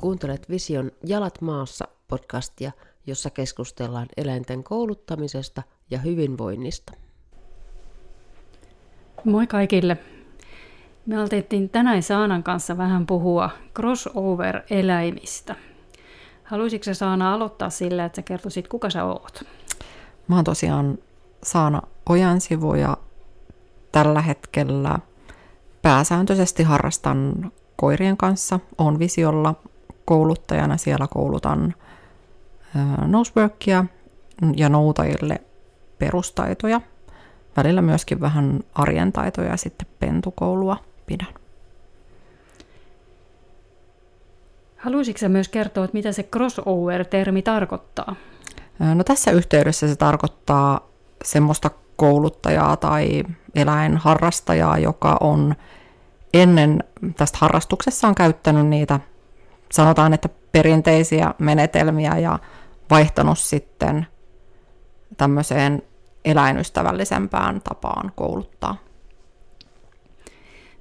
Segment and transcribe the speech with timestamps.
[0.00, 2.72] Kuuntelet Vision Jalat maassa podcastia,
[3.06, 6.92] jossa keskustellaan eläinten kouluttamisesta ja hyvinvoinnista.
[9.24, 9.96] Moi kaikille!
[11.06, 15.56] Me aloitettiin tänään Saanan kanssa vähän puhua crossover-eläimistä.
[16.44, 19.42] Haluaisitko Saana aloittaa sillä, että sä kertoisit, kuka sä oot?
[20.28, 20.98] Mä oon tosiaan
[21.42, 22.96] Saana Ojansivu ja
[23.92, 24.98] tällä hetkellä
[25.82, 28.60] pääsääntöisesti harrastan koirien kanssa.
[28.78, 29.54] Oon visiolla
[30.04, 31.74] kouluttajana, siellä koulutan
[33.06, 33.84] noseworkia
[34.56, 35.40] ja noutajille
[35.98, 36.80] perustaitoja.
[37.56, 41.34] Välillä myöskin vähän arjen taitoja ja sitten pentukoulua pidän.
[44.76, 48.16] Haluaisitko myös kertoa, että mitä se crossover-termi tarkoittaa?
[48.94, 50.88] No tässä yhteydessä se tarkoittaa
[51.24, 53.24] semmoista kouluttajaa tai
[53.54, 55.54] eläinharrastajaa, joka on
[56.34, 56.84] ennen
[57.16, 59.00] tästä harrastuksessa on käyttänyt niitä,
[59.72, 62.38] sanotaan, että perinteisiä menetelmiä ja
[62.90, 64.06] vaihtanut sitten
[65.16, 65.82] tämmöiseen
[66.24, 68.76] eläinystävällisempään tapaan kouluttaa.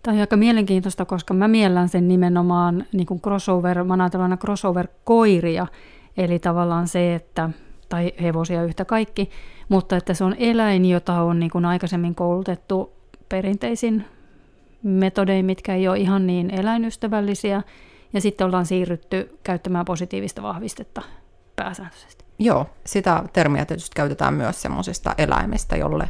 [0.03, 5.67] Tämä on aika mielenkiintoista, koska mä miellän sen nimenomaan niin kuin crossover, mä ajattelen crossover-koiria,
[6.17, 7.49] eli tavallaan se, että,
[7.89, 9.29] tai hevosia yhtä kaikki,
[9.69, 12.93] mutta että se on eläin, jota on niin kuin aikaisemmin koulutettu
[13.29, 14.05] perinteisin
[14.83, 17.63] metodein, mitkä ei ole ihan niin eläinystävällisiä,
[18.13, 21.01] ja sitten ollaan siirrytty käyttämään positiivista vahvistetta
[21.55, 22.25] pääsääntöisesti.
[22.39, 26.09] Joo, sitä termiä tietysti käytetään myös semmoisista eläimistä, jolle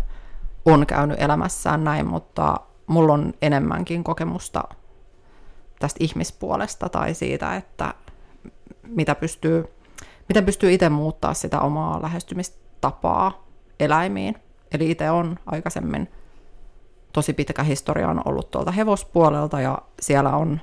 [0.65, 4.63] on käynyt elämässään näin, mutta mulla on enemmänkin kokemusta
[5.79, 7.93] tästä ihmispuolesta tai siitä, että
[8.87, 9.65] mitä pystyy,
[10.29, 13.47] miten pystyy itse muuttaa sitä omaa lähestymistapaa
[13.79, 14.35] eläimiin.
[14.71, 16.11] Eli itse on aikaisemmin
[17.13, 20.61] tosi pitkä historia on ollut tuolta hevospuolelta ja siellä on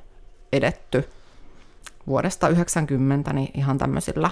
[0.52, 1.08] edetty
[2.06, 4.30] vuodesta 90 niin ihan tämmöisillä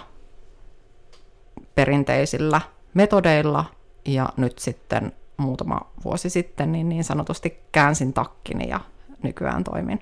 [1.75, 2.61] perinteisillä
[2.95, 3.65] metodeilla
[4.05, 8.81] ja nyt sitten muutama vuosi sitten niin, niin sanotusti käänsin takkini ja
[9.23, 10.01] nykyään toimin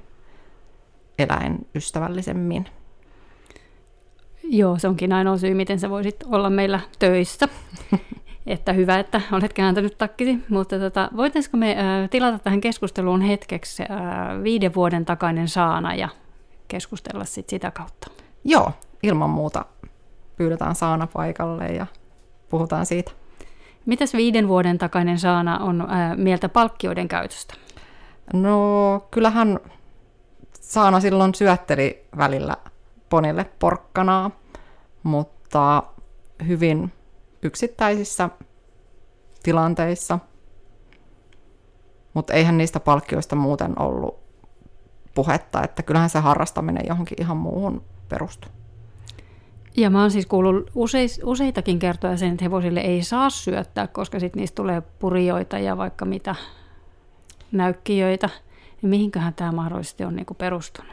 [1.19, 2.69] eläinystävällisemmin.
[4.43, 7.49] Joo, se onkin ainoa syy, miten sä voisit olla meillä töissä.
[8.47, 10.39] että hyvä, että olet kääntänyt takkisi.
[10.49, 16.09] Mutta tota, voitaisiko me äh, tilata tähän keskusteluun hetkeksi äh, viiden vuoden takainen saana ja
[16.73, 18.11] keskustella sit sitä kautta?
[18.45, 18.73] Joo,
[19.03, 19.65] ilman muuta
[20.37, 21.87] pyydetään saana paikalle ja
[22.49, 23.13] puhutaan siitä.
[23.87, 27.55] Mitäs viiden vuoden takainen Saana on ää, mieltä palkkioiden käytöstä?
[28.33, 29.61] No kyllähän
[30.61, 32.57] Saana silloin syötteli välillä
[33.09, 34.31] ponille porkkanaa,
[35.03, 35.83] mutta
[36.47, 36.93] hyvin
[37.43, 38.31] yksittäisissä
[39.43, 40.19] tilanteissa.
[42.15, 44.22] Mutta eihän niistä palkkioista muuten ollut
[45.15, 48.51] puhetta, että kyllähän se harrastaminen johonkin ihan muuhun perustuu.
[49.77, 54.21] Ja mä oon siis kuullut useis, useitakin kertoja sen, että hevosille ei saa syöttää, koska
[54.21, 56.35] sitten niistä tulee purioita ja vaikka mitä
[57.53, 58.31] näykkijöitä.
[58.83, 60.93] Niin mihinköhän tämä mahdollisesti on niinku perustunut?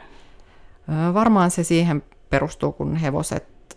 [1.14, 3.76] Varmaan se siihen perustuu, kun hevoset,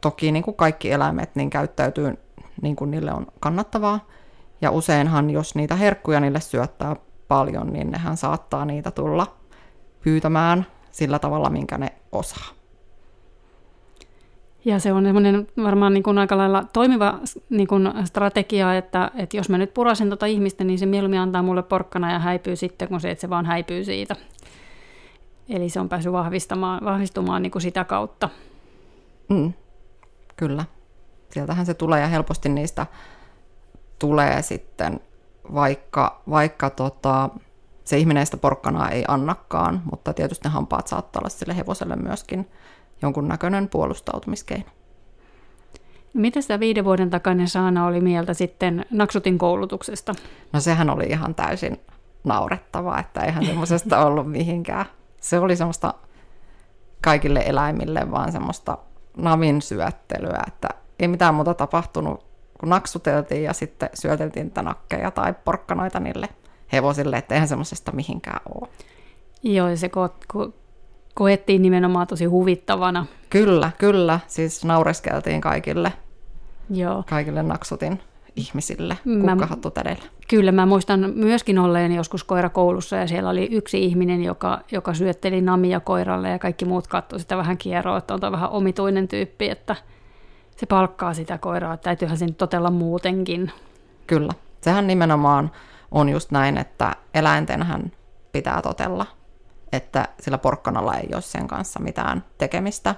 [0.00, 2.18] toki niin kuin kaikki eläimet, niin käyttäytyy
[2.62, 4.06] niin kuin niille on kannattavaa.
[4.60, 6.96] Ja useinhan, jos niitä herkkuja niille syöttää
[7.28, 9.36] paljon, niin nehän saattaa niitä tulla
[10.04, 12.58] pyytämään sillä tavalla, minkä ne osaa.
[14.64, 15.04] Ja se on
[15.62, 17.18] varmaan niin kuin aika lailla toimiva
[17.50, 21.42] niin kuin strategia, että, että jos mä nyt purasen tuota ihmistä, niin se mieluummin antaa
[21.42, 24.16] mulle porkkana ja häipyy sitten, kun se, että se vaan häipyy siitä.
[25.48, 28.28] Eli se on päässyt vahvistamaan, vahvistumaan niin kuin sitä kautta.
[29.28, 29.52] Mm,
[30.36, 30.64] kyllä.
[31.30, 32.86] Sieltähän se tulee ja helposti niistä
[33.98, 35.00] tulee sitten,
[35.54, 37.30] vaikka, vaikka tota,
[37.88, 42.50] se ihminen sitä porkkanaa ei annakaan, mutta tietysti ne hampaat saattaa olla sille hevoselle myöskin
[43.02, 44.64] jonkunnäköinen puolustautumiskeino.
[46.14, 50.14] Mitä sitä viiden vuoden takainen Saana oli mieltä sitten Naksutin koulutuksesta?
[50.52, 51.80] No sehän oli ihan täysin
[52.24, 54.86] naurettavaa, että eihän semmoisesta ollut mihinkään.
[55.20, 55.94] Se oli semmoista
[57.02, 58.78] kaikille eläimille vaan semmoista
[59.16, 60.68] navin syöttelyä, että
[60.98, 62.26] ei mitään muuta tapahtunut,
[62.60, 66.28] kun naksuteltiin ja sitten syöteltiin niitä nakkeja tai porkkanoita niille
[66.72, 68.68] hevosille, että eihän semmoisesta mihinkään ole.
[69.42, 70.54] Joo, se kun
[71.14, 73.06] koettiin nimenomaan tosi huvittavana.
[73.30, 74.20] Kyllä, kyllä.
[74.26, 75.92] Siis naureskeltiin kaikille,
[76.70, 77.04] Joo.
[77.10, 78.00] kaikille naksutin
[78.36, 80.04] ihmisille kukkahattutädeillä.
[80.28, 85.40] Kyllä, mä muistan myöskin olleen joskus koirakoulussa ja siellä oli yksi ihminen, joka, joka syötteli
[85.40, 89.50] namia koiralle ja kaikki muut katsoivat sitä vähän kierroa, että on toi vähän omituinen tyyppi,
[89.50, 89.76] että
[90.56, 93.52] se palkkaa sitä koiraa, että täytyyhän sen totella muutenkin.
[94.06, 95.50] Kyllä, sehän nimenomaan
[95.90, 97.92] on just näin, että eläintenhän
[98.32, 99.06] pitää totella
[99.72, 102.94] että sillä porkkanalla ei ole sen kanssa mitään tekemistä.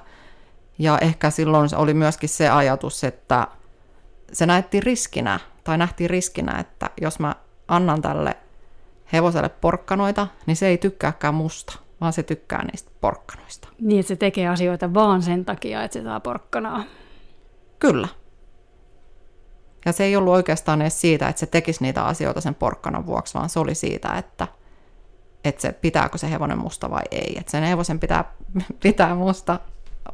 [0.78, 3.48] Ja ehkä silloin oli myöskin se ajatus, että
[4.32, 7.34] se nähtiin riskinä, tai nähtiin riskinä, että jos mä
[7.68, 8.36] annan tälle
[9.12, 13.68] hevoselle porkkanoita, niin se ei tykkääkään musta, vaan se tykkää niistä porkkanoista.
[13.80, 16.84] Niin, että se tekee asioita vaan sen takia, että se saa porkkanaa.
[17.78, 18.08] Kyllä.
[19.84, 23.34] Ja se ei ollut oikeastaan edes siitä, että se tekisi niitä asioita sen porkkanan vuoksi,
[23.34, 24.48] vaan se oli siitä, että,
[25.44, 27.36] että se pitääkö se hevonen musta vai ei.
[27.38, 28.32] Että sen hevosen pitää
[28.82, 29.60] pitää musta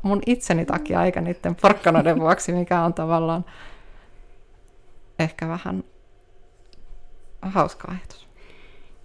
[0.02, 3.44] mun itseni takia, eikä niiden porkkanoiden vuoksi, mikä on tavallaan
[5.18, 5.84] ehkä vähän
[7.42, 8.26] hauska ajatus.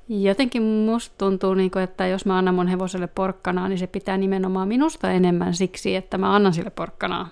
[0.09, 4.17] Jotenkin musta tuntuu, niin kuin, että jos mä annan mun hevoselle porkkanaa, niin se pitää
[4.17, 7.27] nimenomaan minusta enemmän siksi, että mä annan sille porkkanaa.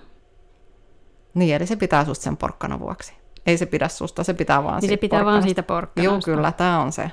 [1.34, 3.19] Niin, eli se pitää susta sen porkkana vuoksi.
[3.46, 5.48] Ei se pidä susta, se pitää vaan Niin siitä se pitää vaan porkkanasta.
[5.48, 6.30] siitä porkkanasta.
[6.30, 7.10] Joo, kyllä, tämä on se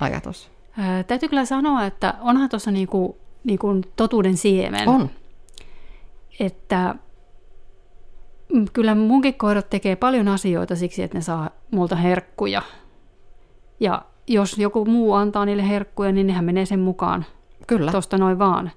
[0.00, 0.50] ajatus.
[0.78, 4.88] Ää, täytyy kyllä sanoa, että onhan tuossa niinku, niinku totuuden siemen.
[4.88, 5.10] On.
[6.40, 6.94] Että
[8.52, 12.62] mm, kyllä munkin koirat tekee paljon asioita siksi, että ne saa multa herkkuja.
[13.80, 17.24] Ja jos joku muu antaa niille herkkuja, niin nehän menee sen mukaan
[17.66, 17.90] Kyllä.
[17.90, 18.70] tuosta noin vaan.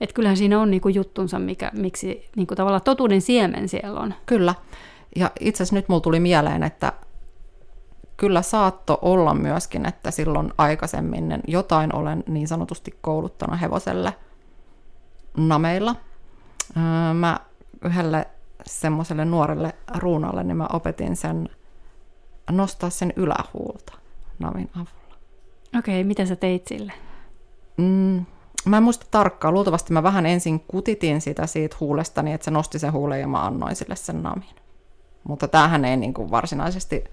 [0.00, 4.14] Että kyllähän siinä on niinku juttunsa, mikä, miksi niinku tavallaan totuuden siemen siellä on.
[4.26, 4.54] Kyllä.
[5.16, 6.92] Ja itse asiassa nyt mulla tuli mieleen, että
[8.16, 14.14] kyllä saatto olla myöskin, että silloin aikaisemmin jotain olen niin sanotusti kouluttanut hevoselle
[15.36, 15.96] nameilla.
[16.76, 17.40] Öö, Mä
[17.84, 18.26] yhdelle
[18.66, 21.48] semmoiselle nuorelle ruunalle, niin mä opetin sen
[22.50, 23.92] nostaa sen ylähuulta
[24.38, 25.16] namin avulla.
[25.78, 26.92] Okei, mitä sä teit sille?
[27.76, 28.26] Mm,
[28.64, 29.54] mä en muista tarkkaan.
[29.54, 33.46] Luultavasti mä vähän ensin kutitin sitä siitä huulestani, että se nosti sen huulen ja mä
[33.46, 34.48] annoin sille sen namin.
[35.28, 37.04] Mutta tämähän ei niin kuin varsinaisesti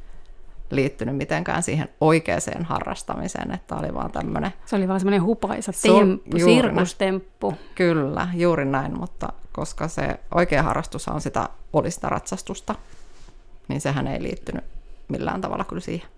[0.70, 6.38] liittynyt mitenkään siihen oikeaan harrastamiseen, että oli vaan tämmöinen, Se oli vaan semmoinen hupaisa temppu,
[6.38, 6.44] näin.
[6.46, 7.54] sirkustemppu.
[7.76, 12.76] kyllä, juuri näin, mutta koska se oikea harrastus on sitä, oli sitä ratsastusta,
[13.68, 14.64] niin sehän ei liittynyt
[15.08, 16.10] millään tavalla kyllä siihen.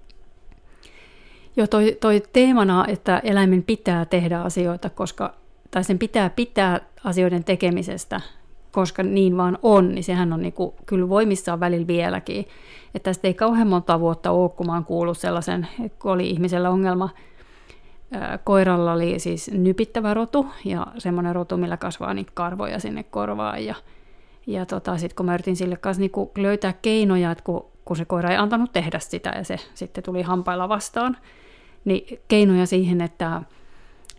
[1.57, 5.33] Joo, toi, toi teemana, että eläimen pitää tehdä asioita, koska,
[5.71, 8.21] tai sen pitää pitää asioiden tekemisestä,
[8.75, 12.45] koska niin vaan on, niin sehän on niinku, kyllä voimissaan välillä vieläkin.
[12.95, 15.67] Että tästä ei kauhean monta vuotta ole, kun mä oon kuullut sellaisen,
[15.99, 17.09] kun oli ihmisellä ongelma,
[18.43, 23.75] koiralla oli siis nypittävä rotu ja semmoinen rotu, millä kasvaa niitä karvoja sinne korvaan ja
[24.47, 28.05] ja tota, sitten kun mä yritin sille kanssa niinku löytää keinoja, että kun, kun se
[28.05, 31.17] koira ei antanut tehdä sitä ja se sitten tuli hampailla vastaan,
[31.85, 33.41] niin keinoja siihen, että,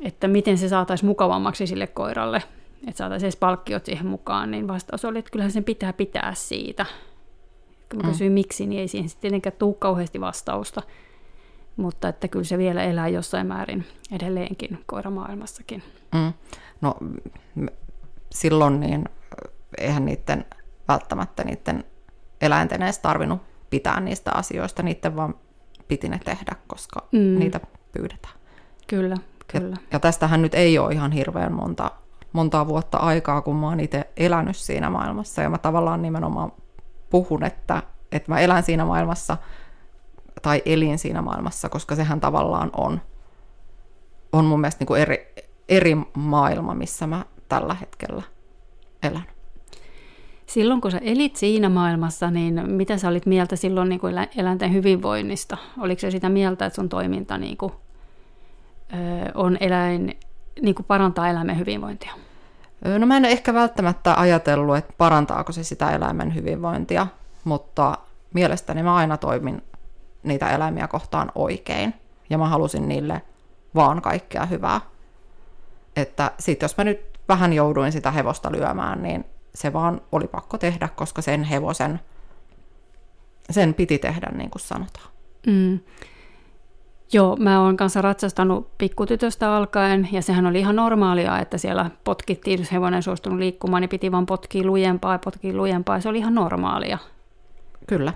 [0.01, 2.43] että miten se saataisiin mukavammaksi sille koiralle,
[2.89, 6.87] että saataisiin edes palkkiot siihen mukaan, niin vastaus oli, että kyllähän sen pitää pitää siitä.
[7.91, 8.09] Kun mä Mm.
[8.13, 10.83] kysyin miksi, niin ei siihen sitten tietenkään tule kauheasti vastausta,
[11.77, 15.83] mutta että kyllä se vielä elää jossain määrin edelleenkin koiramaailmassakin.
[16.15, 16.33] Mm.
[16.81, 16.95] No
[18.33, 19.05] silloin niin
[19.79, 20.45] eihän niiden
[20.89, 21.85] välttämättä niiden
[22.41, 25.35] eläinten edes tarvinnut pitää niistä asioista, niiden vaan
[25.89, 27.19] piti ne tehdä, koska Mm.
[27.19, 27.39] mm.
[27.39, 27.61] niitä
[27.93, 28.35] pyydetään.
[28.87, 29.15] Kyllä,
[29.55, 29.77] Ja, kyllä.
[29.93, 31.91] ja tästähän nyt ei ole ihan hirveän monta,
[32.37, 36.53] montaa vuotta aikaa, kun mä oon itse elänyt siinä maailmassa, ja mä tavallaan nimenomaan
[37.11, 39.37] puhun, että, että mä elän siinä maailmassa,
[40.43, 43.01] tai elin siinä maailmassa, koska sehän tavallaan on,
[44.33, 45.35] on mun mielestä niin kuin eri,
[45.69, 48.23] eri maailma, missä mä tällä hetkellä
[49.03, 49.27] elän.
[50.47, 54.29] Silloin kun sä elit siinä maailmassa, niin mitä sä olit mieltä silloin niin kuin elä-
[54.37, 55.57] eläinten hyvinvoinnista?
[55.79, 57.73] Oliko se sitä mieltä, että sun toiminta niin kuin,
[58.93, 58.97] ö,
[59.35, 60.19] on eläin,
[60.63, 62.13] niin kuin parantaa eläimen hyvinvointia?
[62.99, 67.07] No mä en ehkä välttämättä ajatellut, että parantaako se sitä eläimen hyvinvointia,
[67.45, 67.99] mutta
[68.35, 69.63] mielestäni mä aina toimin
[70.23, 71.95] niitä eläimiä kohtaan oikein.
[72.31, 73.23] Ja mä halusin niille
[73.75, 74.81] vaan kaikkea hyvää.
[75.97, 80.59] Että sit jos mä nyt vähän jouduin sitä hevosta lyömään, niin se vaan oli pakko
[80.59, 82.01] tehdä, koska sen hevosen,
[83.51, 85.07] sen piti tehdä niin kuin sanotaan.
[85.47, 85.81] Mm.
[87.13, 92.59] Joo, mä oon kanssa ratsastanut pikkutytöstä alkaen, ja sehän oli ihan normaalia, että siellä potkittiin,
[92.61, 96.19] jos hevonen suostunut liikkumaan, niin piti vaan potkia lujempaa ja potkia lujempaa, ja se oli
[96.19, 96.99] ihan normaalia.
[97.87, 98.13] Kyllä.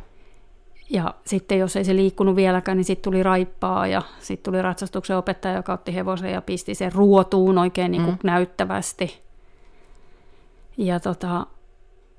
[0.90, 5.16] Ja sitten jos ei se liikkunut vieläkään, niin sitten tuli raippaa ja sitten tuli ratsastuksen
[5.16, 8.26] opettaja, joka otti hevosen ja pisti sen ruotuun oikein niin kuin Mm.
[8.26, 9.22] näyttävästi.
[10.76, 11.46] Ja tota,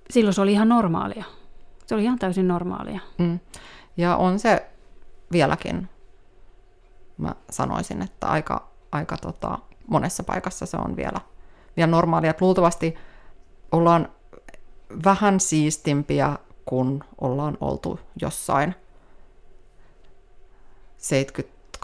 [0.09, 1.25] silloin se oli ihan normaalia.
[1.85, 2.99] Se oli ihan täysin normaalia.
[3.17, 3.39] Mm.
[3.97, 4.65] Ja on se
[5.31, 5.89] vieläkin,
[7.21, 11.21] mä sanoisin, että aika, aika tota, monessa paikassa se on vielä,
[11.77, 12.33] vielä normaalia.
[12.41, 12.95] Luultavasti
[13.71, 14.09] ollaan
[15.05, 18.75] vähän siistimpiä, kun ollaan oltu jossain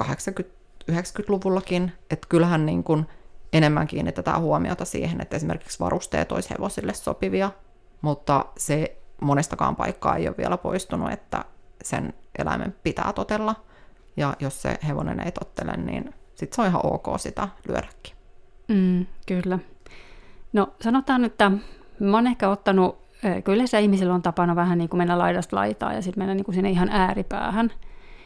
[0.02, 0.58] 70-80
[0.92, 3.06] 90-luvullakin, että kyllähän niin kuin
[3.54, 7.52] enemmän kiinnitetään huomiota siihen, että esimerkiksi varusteet olisi hevosille sopivia,
[8.02, 11.46] mutta se monestakaan paikkaa ei ole vielä poistunut, että
[11.84, 13.56] sen eläimen pitää totella,
[14.18, 18.14] ja jos se hevonen ei tottele, niin sitten se on ihan ok sitä lyödäkin.
[18.68, 19.60] Mm, kyllä.
[20.54, 21.52] No sanotaan, että
[22.00, 22.98] mä oon ehkä ottanut,
[23.44, 26.46] kyllä se ihmisillä on tapana vähän niin kuin mennä laidasta laitaa ja sitten mennä niin
[26.46, 27.72] kuin sinne ihan ääripäähän.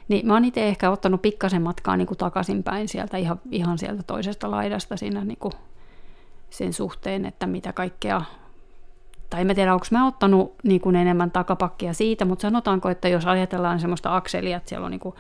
[0.08, 4.04] Niin mä oon itse ehkä ottanut pikkasen matkaa niin kuin takaisinpäin sieltä ihan, ihan sieltä
[4.04, 5.54] toisesta laidasta siinä niin kuin
[6.50, 8.22] sen suhteen, että mitä kaikkea
[9.30, 13.26] tai en tiedä, onko mä ottanut niin kuin enemmän takapakkia siitä, mutta sanotaanko, että jos
[13.26, 15.16] ajatellaan semmoista akselia, että siellä on niin kuin,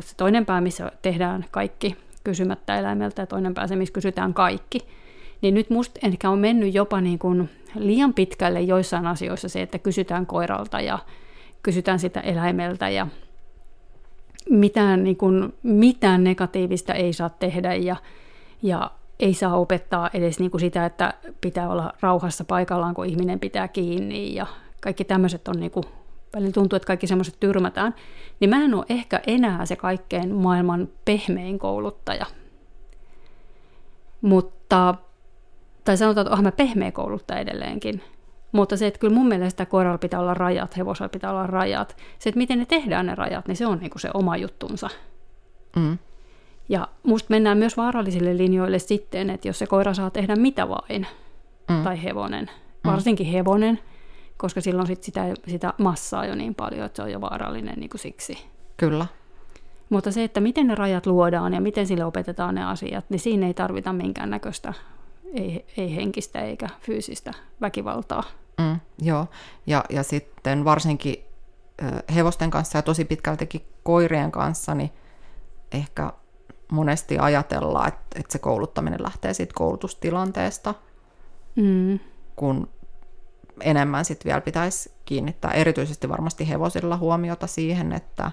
[0.00, 4.78] se toinen pää, missä tehdään kaikki kysymättä eläimeltä, ja toinen pää se, missä kysytään kaikki,
[5.42, 9.78] niin nyt musta ehkä on mennyt jopa niin kuin liian pitkälle joissain asioissa se, että
[9.78, 10.98] kysytään koiralta ja
[11.62, 13.06] kysytään sitä eläimeltä ja
[14.50, 17.96] mitään, niin kuin, mitään negatiivista ei saa tehdä ja,
[18.62, 18.90] ja
[19.20, 23.68] ei saa opettaa edes niin kuin sitä, että pitää olla rauhassa paikallaan, kun ihminen pitää
[23.68, 24.46] kiinni ja
[24.80, 25.84] kaikki tämmöiset on niin kuin,
[26.34, 27.94] välillä tuntuu, että kaikki semmoiset tyrmätään,
[28.40, 32.26] niin mä en ole ehkä enää se kaikkein maailman pehmein kouluttaja.
[34.20, 34.94] Mutta,
[35.84, 38.02] tai sanotaan, että onhan mä pehmeä kouluttaja edelleenkin,
[38.52, 41.96] mutta se, että kyllä mun mielestä koiralla pitää olla rajat, hevosella pitää olla rajat.
[42.18, 44.90] Se, että miten ne tehdään ne rajat, niin se on niinku se oma juttunsa.
[45.76, 45.98] Mm.
[46.68, 51.06] Ja musta mennään myös vaarallisille linjoille sitten, että jos se koira saa tehdä mitä vain,
[51.70, 51.82] mm.
[51.84, 52.50] tai hevonen,
[52.84, 53.78] varsinkin hevonen,
[54.36, 57.90] koska silloin sit sitä, sitä massaa jo niin paljon, että se on jo vaarallinen niin
[57.90, 58.38] kuin siksi.
[58.76, 59.06] Kyllä.
[59.90, 63.46] Mutta se, että miten ne rajat luodaan ja miten sille opetetaan ne asiat, niin siinä
[63.46, 64.72] ei tarvita minkäännäköistä,
[65.34, 68.22] ei, ei henkistä eikä fyysistä väkivaltaa.
[68.60, 69.26] Mm, joo,
[69.66, 71.24] ja, ja sitten varsinkin
[72.14, 74.90] hevosten kanssa ja tosi pitkältikin koirien kanssa, niin
[75.72, 76.12] ehkä
[76.72, 80.74] monesti ajatellaan, että, että se kouluttaminen lähtee siitä koulutustilanteesta,
[81.56, 81.98] mm.
[82.36, 82.68] kun
[83.60, 88.30] enemmän sitten vielä pitäisi kiinnittää erityisesti varmasti hevosilla huomiota siihen, että,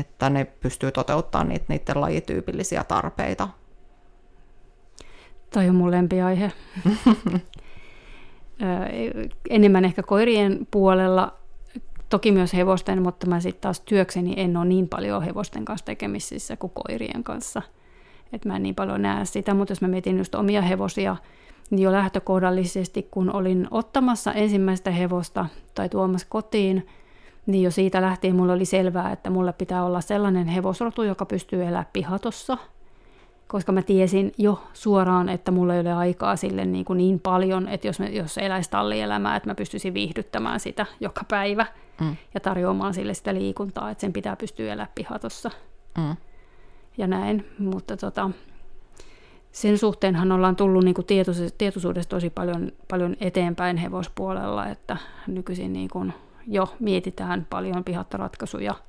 [0.00, 3.48] että ne pystyy toteuttamaan niitä, niiden lajityypillisiä tarpeita.
[5.52, 6.52] Toi on mun lempiaihe.
[9.50, 11.34] enemmän ehkä koirien puolella,
[12.08, 16.56] toki myös hevosten, mutta mä sitten taas työkseni en ole niin paljon hevosten kanssa tekemisissä
[16.56, 17.62] kuin koirien kanssa.
[18.32, 21.16] että mä en niin paljon näe sitä, mutta jos mä mietin just omia hevosia,
[21.72, 26.86] niin jo lähtökohdallisesti, kun olin ottamassa ensimmäistä hevosta tai tuomassa kotiin,
[27.46, 31.62] niin jo siitä lähtien mulla oli selvää, että mulla pitää olla sellainen hevosrotu, joka pystyy
[31.62, 32.58] elämään pihatossa–
[33.52, 37.68] koska mä tiesin jo suoraan, että mulla ei ole aikaa sille niin, kuin niin paljon,
[37.68, 41.66] että jos, mä, jos eläisi tallielämää, että mä pystyisin viihdyttämään sitä joka päivä
[42.00, 42.16] mm.
[42.34, 45.50] ja tarjoamaan sille sitä liikuntaa, että sen pitää pystyä elämään pihatossa.
[45.98, 46.16] Mm.
[46.98, 48.30] Ja näin, mutta tota,
[49.52, 51.06] sen suhteenhan ollaan tullut niin kuin
[51.58, 56.12] tietoisuudessa tosi paljon, paljon eteenpäin hevospuolella, että nykyisin niin kuin
[56.46, 58.74] jo mietitään paljon pihattoratkaisuja–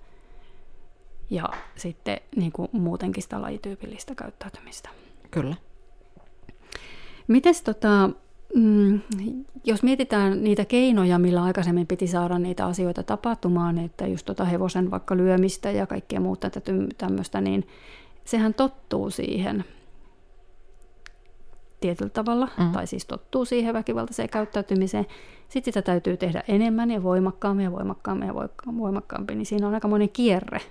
[1.34, 4.90] ja sitten niin kuin muutenkin sitä lajityypillistä käyttäytymistä.
[5.32, 5.56] Kyllä.
[7.28, 8.10] Mites tota,
[8.56, 9.00] mm,
[9.64, 14.92] jos mietitään niitä keinoja, millä aikaisemmin piti saada niitä asioita tapahtumaan, että just tota hevosen
[14.92, 16.50] vaikka lyömistä ja kaikkea muuta
[16.98, 17.68] tämmöistä, niin
[18.26, 19.66] sehän tottuu siihen
[21.84, 22.72] tietyllä tavalla, mm.
[22.72, 25.06] tai siis tottuu siihen väkivaltaiseen käyttäytymiseen.
[25.50, 28.34] Sitten sitä täytyy tehdä enemmän ja voimakkaammin ja voimakkaammin ja
[28.78, 30.62] voimakkaammin, niin siinä on aika monen kierre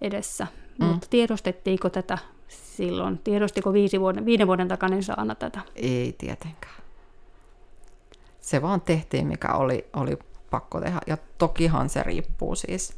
[0.00, 0.46] edessä.
[0.78, 0.86] Mm.
[0.86, 2.18] Mutta tiedostettiinko tätä
[2.48, 3.18] silloin?
[3.18, 5.60] Tiedostiko viisi vuoden, viiden vuoden takainen Saana tätä?
[5.76, 6.82] Ei tietenkään.
[8.40, 10.18] Se vaan tehtiin, mikä oli, oli
[10.50, 11.00] pakko tehdä.
[11.06, 12.96] Ja tokihan se riippuu siis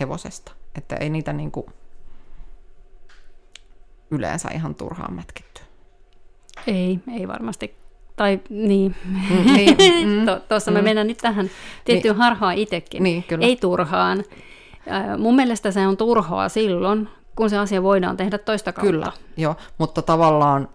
[0.00, 0.52] hevosesta.
[0.74, 1.66] Että ei niitä niinku
[4.10, 5.69] yleensä ihan turhaan mätkitty.
[6.66, 7.74] Ei, ei varmasti.
[8.16, 9.76] Tai niin, mm, niin
[10.06, 11.50] mm, tuossa mm, me mennään nyt tähän
[11.84, 13.02] tiettyyn niin, harhaan itsekin.
[13.02, 13.46] Niin, kyllä.
[13.46, 14.24] Ei turhaan.
[15.18, 18.90] Mun mielestä se on turhaa silloin, kun se asia voidaan tehdä toista kautta.
[18.90, 20.68] Kyllä, joo, mutta tavallaan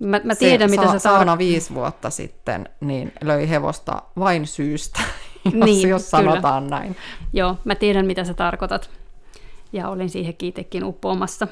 [0.00, 4.46] Mä, mä tiedän, se mitä sa- sä sauna viisi vuotta sitten niin löi hevosta vain
[4.46, 5.00] syystä,
[5.44, 6.78] jos, niin, jos sanotaan kyllä.
[6.78, 6.96] näin.
[7.32, 8.90] Joo, mä tiedän, mitä sä tarkoitat.
[9.72, 11.48] Ja olin siihen kiitekin uppoamassa.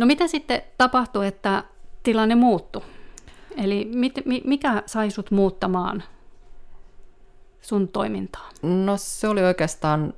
[0.00, 1.64] No mitä sitten tapahtui, että
[2.02, 2.82] tilanne muuttui?
[3.56, 4.14] Eli mit,
[4.44, 6.02] mikä sai sut muuttamaan
[7.60, 8.48] sun toimintaa?
[8.62, 10.14] No se oli oikeastaan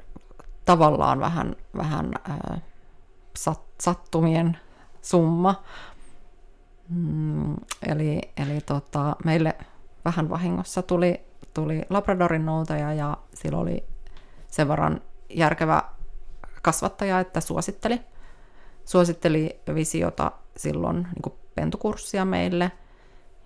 [0.65, 2.63] tavallaan vähän, vähän äh,
[3.37, 4.59] sat, sattumien
[5.01, 5.63] summa.
[6.89, 7.57] Mm,
[7.89, 9.55] eli eli tota, meille
[10.05, 11.21] vähän vahingossa tuli,
[11.55, 13.85] tuli Labradorin noutaja ja sillä oli
[14.49, 15.83] sen verran järkevä
[16.63, 18.12] kasvattaja että suositteli.
[18.85, 22.73] Suositteli visiota silloin niin kuin pentukurssia meille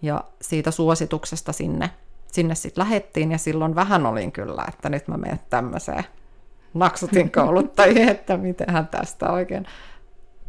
[0.02, 1.90] ja siitä suosituksesta sinne,
[2.26, 6.04] sinne sitten lähettiin ja silloin vähän olin kyllä, että nyt mä menen tämmöiseen
[6.74, 9.66] naksutin kouluttajiin, että mitenhän tästä oikein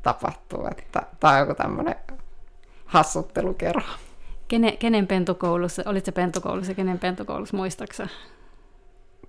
[0.04, 1.96] tapahtuu, että tämä on joku tämmöinen
[2.86, 3.94] hassuttelukerho.
[4.48, 8.08] Kenen, kenen pentukoulussa, olit se pentukoulussa, kenen pentukoulussa, muistaksa?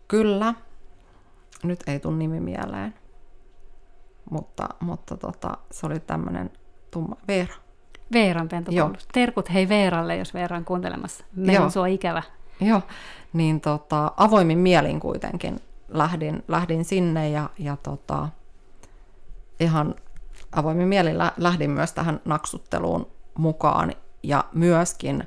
[0.08, 0.54] Kyllä.
[1.62, 2.94] Nyt ei tule nimi mieleen.
[4.30, 6.50] Mutta, mutta tota, se oli tämmöinen
[6.90, 7.54] tumma Veera.
[8.12, 9.08] Veeran pentukoulussa.
[9.12, 11.24] Terkut hei Veeralle, jos Veera on kuuntelemassa.
[11.36, 12.22] Meillä on sua ikävä.
[12.60, 12.82] Joo,
[13.32, 18.28] niin tota, avoimin mielin kuitenkin lähdin, lähdin sinne ja, ja tota,
[19.60, 19.94] ihan
[20.52, 23.06] avoimin mielin lähdin myös tähän naksutteluun
[23.38, 23.92] mukaan
[24.22, 25.24] ja myöskin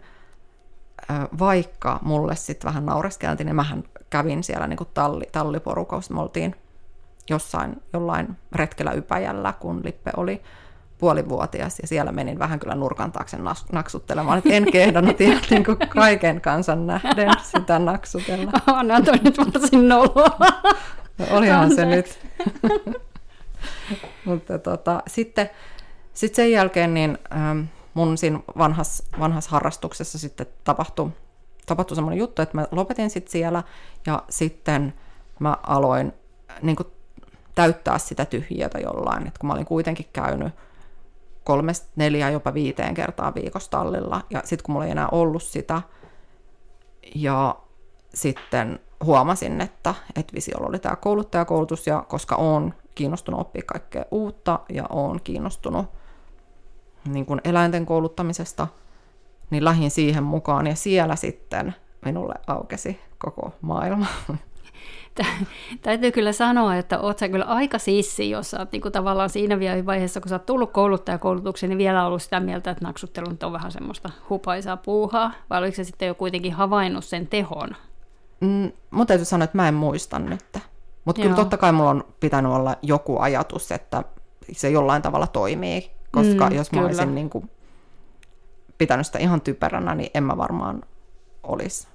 [1.40, 6.14] vaikka mulle sitten vähän naureskeltiin, niin mähän kävin siellä niin talli, talliporukossa.
[6.14, 6.56] Me oltiin
[7.32, 10.42] jossain jollain retkellä Ypäjällä, kun Lippe oli
[10.98, 13.38] puolivuotias, ja siellä menin vähän kyllä nurkan taakse
[13.72, 15.20] naksuttelemaan, että en kehdannut
[15.50, 18.52] niin kuin kaiken kansan nähden sitä naksutella.
[18.68, 20.38] Anna toi nyt varsin noloa.
[21.18, 22.20] No, olihan se nyt.
[24.26, 25.50] Mutta tota, sitten,
[26.14, 27.62] sitten sen jälkeen niin ähm,
[27.94, 31.10] mun siinä vanhassa, vanhassa harrastuksessa sitten tapahtui,
[31.66, 33.64] tapahtui semmoinen juttu, että mä lopetin sitten siellä
[34.08, 34.94] ja sitten
[35.40, 36.14] mä aloin
[36.62, 36.88] niin kuin,
[37.56, 40.54] täyttää sitä tyhjiötä jollain, että kun mä olin kuitenkin käynyt
[41.44, 45.82] kolmesta, neljä, jopa viiteen kertaa viikossa tallilla, ja sitten kun mulla ei enää ollut sitä,
[47.16, 47.56] ja
[48.14, 54.60] sitten huomasin, että, että Visiolla oli tämä kouluttajakoulutus, ja koska olen kiinnostunut oppia kaikkea uutta,
[54.70, 55.86] ja olen kiinnostunut
[57.08, 58.68] niin kuin eläinten kouluttamisesta,
[59.50, 64.06] niin lähin siihen mukaan, ja siellä sitten minulle aukesi koko maailma.
[65.82, 69.30] Täytyy kyllä sanoa, että oot sä kyllä aika sissi, jos sä oot niin kuin tavallaan
[69.30, 73.54] siinä vaiheessa, kun sä oot tullut kouluttajakoulutukseen, niin vielä ollut sitä mieltä, että naksuttelu on
[73.54, 77.76] vähän semmoista hupaisaa puuhaa, vai oliko se sitten jo kuitenkin havainnut sen tehon?
[78.40, 80.58] Mm, mun täytyy sanoa, että mä en muista nyt.
[81.06, 84.04] Mutta kyllä totta kai mulla on pitänyt olla joku ajatus, että
[84.52, 86.88] se jollain tavalla toimii, koska mm, jos mä kyllä.
[86.88, 87.50] olisin niin kuin
[88.78, 90.84] pitänyt sitä ihan typeränä, niin en mä varmaan
[91.44, 91.88] olisi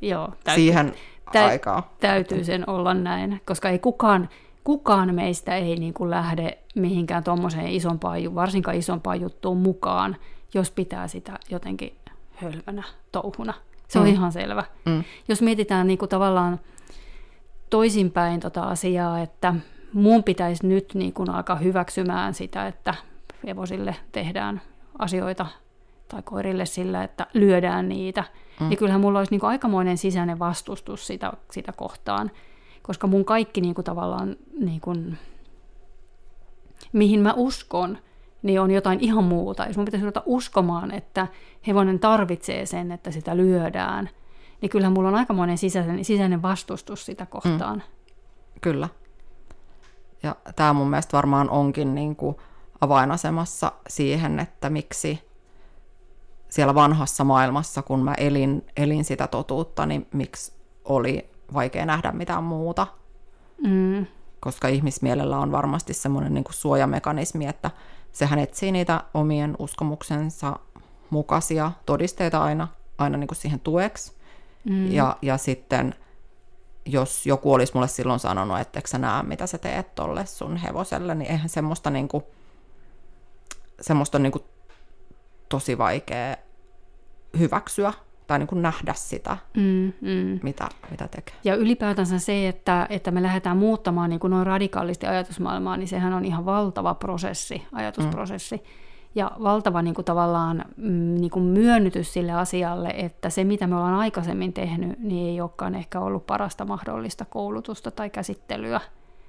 [0.00, 0.94] Joo, täytyy, siihen
[1.32, 1.94] tä, aikaa.
[2.00, 4.28] Täytyy sen olla näin, koska ei kukaan,
[4.64, 10.16] kukaan meistä ei niin kuin lähde mihinkään tuommoiseen isompaan, varsinkaan isompaan juttuun mukaan,
[10.54, 11.96] jos pitää sitä jotenkin
[12.34, 13.54] hölmönä touhuna.
[13.88, 14.12] Se on mm.
[14.12, 14.64] ihan selvä.
[14.84, 15.04] Mm.
[15.28, 16.60] Jos mietitään niin kuin tavallaan
[17.70, 19.54] toisinpäin tota asiaa, että
[19.92, 22.94] mun pitäisi nyt niin kuin alkaa hyväksymään sitä, että
[23.46, 24.60] hevosille tehdään
[24.98, 25.46] asioita
[26.08, 28.24] tai koirille sillä, että lyödään niitä,
[28.60, 28.68] mm.
[28.68, 32.30] niin kyllähän mulla olisi niin kuin aikamoinen sisäinen vastustus sitä, sitä kohtaan,
[32.82, 35.18] koska mun kaikki niin kuin tavallaan, niin kuin,
[36.92, 37.98] mihin mä uskon,
[38.42, 39.66] niin on jotain ihan muuta.
[39.66, 41.26] Jos mun pitäisi ruveta uskomaan, että
[41.66, 44.10] hevonen tarvitsee sen, että sitä lyödään,
[44.60, 47.76] niin kyllähän mulla on aikamoinen sisäinen, sisäinen vastustus sitä kohtaan.
[47.76, 48.60] Mm.
[48.60, 48.88] Kyllä.
[50.22, 52.36] Ja tämä mun mielestä varmaan onkin niin kuin
[52.80, 55.25] avainasemassa siihen, että miksi
[56.48, 60.52] siellä vanhassa maailmassa, kun mä elin, elin sitä totuutta, niin miksi
[60.84, 62.86] oli vaikea nähdä mitään muuta.
[63.64, 64.06] Mm.
[64.40, 67.70] Koska ihmismielellä on varmasti semmoinen niin kuin suojamekanismi, että
[68.12, 70.56] sehän etsii niitä omien uskomuksensa
[71.10, 74.12] mukaisia todisteita aina, aina niin kuin siihen tueksi.
[74.64, 74.92] Mm.
[74.92, 75.94] Ja, ja sitten
[76.86, 80.56] jos joku olisi mulle silloin sanonut, että eikö sä näe, mitä sä teet tolle sun
[80.56, 82.24] hevoselle, niin eihän semmoista, niin kuin,
[83.80, 84.44] semmoista niin kuin
[85.48, 86.36] tosi vaikea
[87.38, 87.92] hyväksyä
[88.26, 90.40] tai niin kuin nähdä sitä, mm, mm.
[90.42, 91.34] Mitä, mitä tekee.
[91.44, 96.12] Ja ylipäätänsä se, että, että me lähdetään muuttamaan niin kuin noin radikaalisti ajatusmaailmaa, niin sehän
[96.12, 98.56] on ihan valtava prosessi, ajatusprosessi.
[98.56, 98.62] Mm.
[99.14, 103.76] Ja valtava niin kuin tavallaan mm, niin kuin myönnytys sille asialle, että se mitä me
[103.76, 108.80] ollaan aikaisemmin tehnyt, niin ei olekaan ehkä ollut parasta mahdollista koulutusta tai käsittelyä.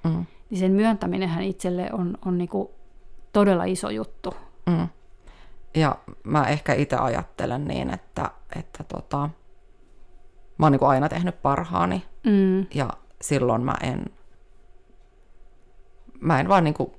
[0.04, 0.26] Mm.
[0.50, 2.68] Niin sen myöntäminenhän itselle on, on niin kuin
[3.32, 4.34] todella iso juttu.
[4.66, 4.88] Mm.
[5.74, 9.30] Ja mä ehkä itse ajattelen niin, että, että tota,
[10.58, 12.04] mä oon niin kuin aina tehnyt parhaani.
[12.26, 12.66] Mm.
[12.74, 14.06] Ja silloin mä en,
[16.20, 16.92] mä en vaan niin kuin,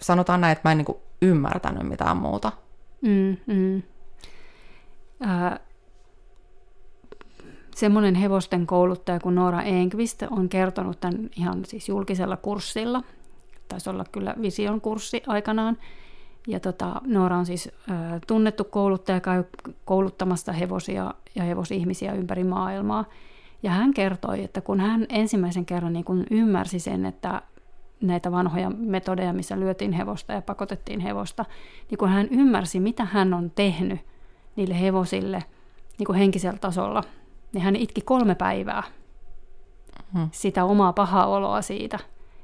[0.00, 2.52] sanotaan näin, että mä en niin kuin ymmärtänyt mitään muuta.
[3.00, 3.82] Mm, mm.
[5.24, 5.60] Äh,
[7.74, 13.02] semmoinen hevosten kouluttaja kuin Noora Enqvist on kertonut tämän ihan siis julkisella kurssilla.
[13.68, 15.78] Taisi olla kyllä vision kurssi aikanaan
[16.46, 17.92] ja tota, Noora on siis ö,
[18.26, 19.44] tunnettu kouluttaja, käy
[19.84, 23.04] kouluttamasta hevosia ja hevosihmisiä ympäri maailmaa.
[23.62, 27.42] Ja hän kertoi, että kun hän ensimmäisen kerran niin kun ymmärsi sen, että
[28.00, 31.44] näitä vanhoja metodeja, missä lyötiin hevosta ja pakotettiin hevosta,
[31.90, 34.00] niin kun hän ymmärsi, mitä hän on tehnyt
[34.56, 35.42] niille hevosille
[35.98, 37.04] niin kuin henkisellä tasolla,
[37.52, 38.82] niin hän itki kolme päivää
[40.14, 40.28] hmm.
[40.32, 41.98] sitä omaa pahaa oloa siitä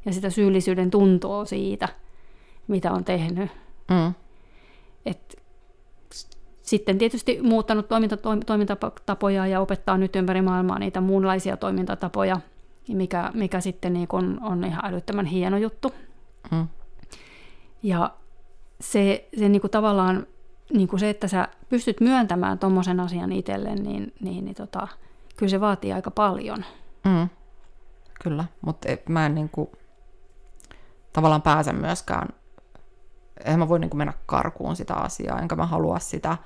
[0.04, 1.88] ja sitä syyllisyyden tuntoa siitä,
[2.68, 3.50] mitä on tehnyt.
[3.94, 4.14] Hmm.
[5.06, 5.36] Et
[6.62, 12.40] sitten tietysti muuttanut toiminta, toimintatapoja ja opettaa nyt ympäri maailmaa niitä muunlaisia toimintatapoja,
[12.88, 15.94] mikä, mikä sitten niin kun on ihan älyttömän hieno juttu.
[16.50, 16.68] Hmm.
[17.82, 18.10] Ja
[18.80, 20.26] se, se niin kuin tavallaan
[20.72, 24.88] niin kuin se, että sä pystyt myöntämään tuommoisen asian itselle, niin, niin, niin tota,
[25.36, 26.64] kyllä se vaatii aika paljon.
[27.04, 27.28] Mm.
[28.22, 29.70] Kyllä, mutta mä en niin kuin,
[31.12, 32.28] tavallaan pääse myöskään,
[33.44, 36.38] en mä voi niin kuin mennä karkuun sitä asiaa, enkä mä halua sitä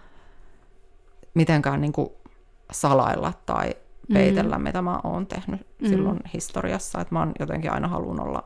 [1.35, 2.09] mitenkään niin kuin
[2.73, 3.75] salailla tai
[4.13, 4.65] peitellä, mm.
[4.65, 5.89] mitä mä oon tehnyt mm.
[5.89, 7.01] silloin historiassa.
[7.01, 8.45] Että mä oon jotenkin aina halunnut olla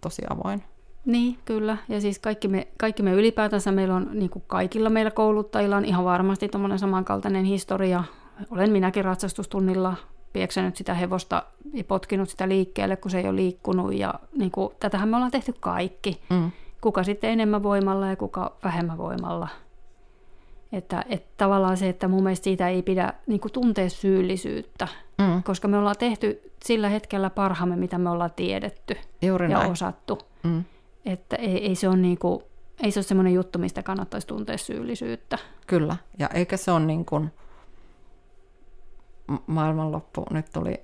[0.00, 0.62] tosi avoin.
[1.06, 1.76] Niin, kyllä.
[1.88, 5.84] Ja siis kaikki me, kaikki me ylipäätänsä, meillä on niin kuin kaikilla meillä kouluttajilla on
[5.84, 8.04] ihan varmasti tuommoinen samankaltainen historia.
[8.50, 9.96] Olen minäkin ratsastustunnilla
[10.32, 11.42] pieksänyt sitä hevosta
[11.72, 13.94] ja potkinut sitä liikkeelle, kun se ei ole liikkunut.
[13.94, 16.20] Ja niin kuin, tätähän me ollaan tehty kaikki.
[16.30, 16.50] Mm.
[16.82, 19.48] Kuka sitten enemmän voimalla ja kuka vähemmän voimalla.
[20.72, 25.42] Että, että tavallaan se, että mun mielestä siitä ei pidä niin tuntea syyllisyyttä, mm.
[25.42, 29.70] koska me ollaan tehty sillä hetkellä parhaamme, mitä me ollaan tiedetty Juuri ja näin.
[29.70, 30.18] osattu.
[30.42, 30.64] Mm.
[31.04, 32.42] Että ei, ei se ole niin kuin,
[32.82, 35.38] ei se ole semmoinen juttu, mistä kannattaisi tuntea syyllisyyttä.
[35.66, 37.30] Kyllä, ja eikä se ole niin kuin
[39.46, 40.26] maailmanloppu.
[40.30, 40.80] Nyt tuli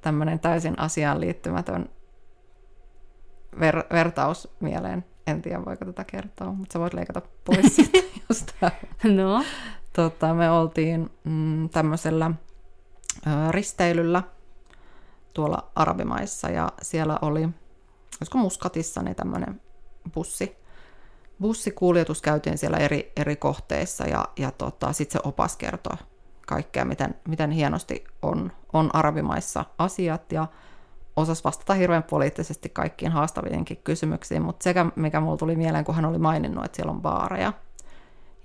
[0.00, 1.88] tämmöinen täysin asiaan liittymätön
[3.56, 5.04] ver- vertaus mieleen.
[5.26, 8.52] En tiedä, voiko tätä kertoa, mutta sä voit leikata pois sitten just
[9.04, 9.44] No.
[9.92, 12.30] Tota, me oltiin mm, tämmöisellä
[13.26, 14.22] ö, risteilyllä
[15.34, 17.48] tuolla Arabimaissa ja siellä oli
[18.20, 19.60] olisiko Muskatissa, niin tämmöinen
[20.14, 20.56] bussi,
[21.40, 25.96] bussikuljetus käytiin siellä eri, eri kohteissa ja, ja tota, sitten se opas kertoi
[26.46, 30.46] kaikkea, miten, miten hienosti on, on arabimaissa asiat ja
[31.18, 36.04] osasi vastata hirveän poliittisesti kaikkiin haastaviinkin kysymyksiin, mutta sekä mikä mulla tuli mieleen, kun hän
[36.04, 37.52] oli maininnut, että siellä on baareja.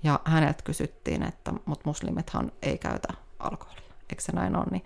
[0.02, 3.08] Ja hänet kysyttiin, että mut muslimithan ei käytä
[3.38, 4.64] alkoholia, eikö se näin ole?
[4.70, 4.84] Niin,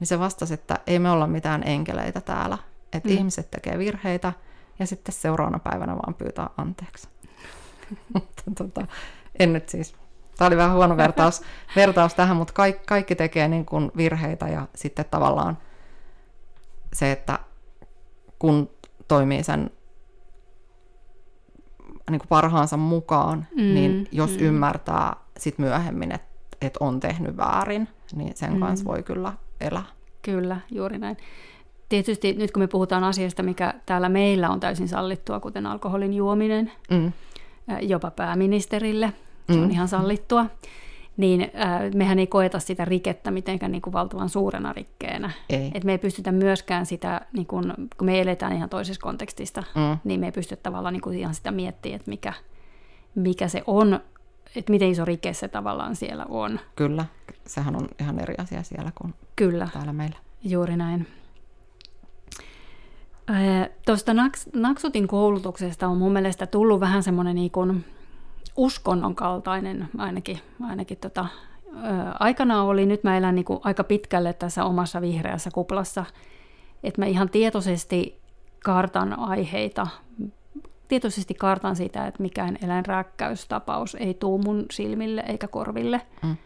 [0.00, 2.58] niin se vastasi, että ei me olla mitään enkeleitä täällä,
[2.92, 3.14] että mm.
[3.14, 4.32] ihmiset tekee virheitä
[4.78, 7.08] ja sitten seuraavana päivänä vaan pyytää anteeksi.
[8.14, 8.86] mutta tota,
[9.38, 9.94] en nyt siis,
[10.36, 11.42] tämä oli vähän huono vertaus,
[11.76, 15.58] vertaus tähän, mutta kaikki, kaikki tekee niin kuin virheitä ja sitten tavallaan
[16.92, 17.38] se, että
[18.38, 18.70] kun
[19.08, 19.70] toimii sen
[22.10, 24.46] niin kuin parhaansa mukaan, mm, niin jos mm.
[24.46, 26.28] ymmärtää sit myöhemmin, että
[26.60, 28.60] et on tehnyt väärin, niin sen mm.
[28.60, 29.84] kanssa voi kyllä elää.
[30.22, 31.16] Kyllä, juuri näin.
[31.88, 36.72] Tietysti nyt kun me puhutaan asiasta, mikä täällä meillä on täysin sallittua, kuten alkoholin juominen,
[36.90, 37.12] mm.
[37.80, 39.12] jopa pääministerille,
[39.50, 39.62] se mm.
[39.62, 40.46] on ihan sallittua,
[41.18, 45.30] niin äh, mehän ei koeta sitä rikettä mitenkään niin kuin valtavan suurena rikkeenä.
[45.50, 45.70] Ei.
[45.74, 49.98] Et me ei pystytä myöskään sitä, niin kun, kun me eletään ihan toisessa kontekstista, mm.
[50.04, 52.32] niin me ei pystytä tavallaan niin kuin ihan sitä miettiä, että mikä,
[53.14, 54.00] mikä se on,
[54.56, 56.60] että miten iso rike se tavallaan siellä on.
[56.76, 57.04] Kyllä,
[57.46, 59.68] sehän on ihan eri asia siellä kuin Kyllä.
[59.72, 60.16] täällä meillä.
[60.42, 61.06] Juuri näin.
[63.86, 64.12] Tuosta
[64.54, 67.84] Naksutin koulutuksesta on mun mielestä tullut vähän semmoinen niin kuin
[68.58, 70.40] uskonnon kaltainen ainakin.
[70.62, 71.26] ainakin tota,
[72.20, 76.04] aikana oli, nyt mä elän niin kuin aika pitkälle tässä omassa vihreässä kuplassa,
[76.82, 78.20] että mä ihan tietoisesti
[78.64, 79.86] kartan aiheita,
[80.88, 86.00] tietoisesti kartan sitä, että mikään eläinrääkkäystapaus ei tuu mun silmille eikä korville.
[86.22, 86.36] Mm.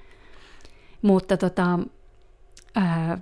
[1.03, 1.79] Mutta tota,
[2.75, 3.19] ää,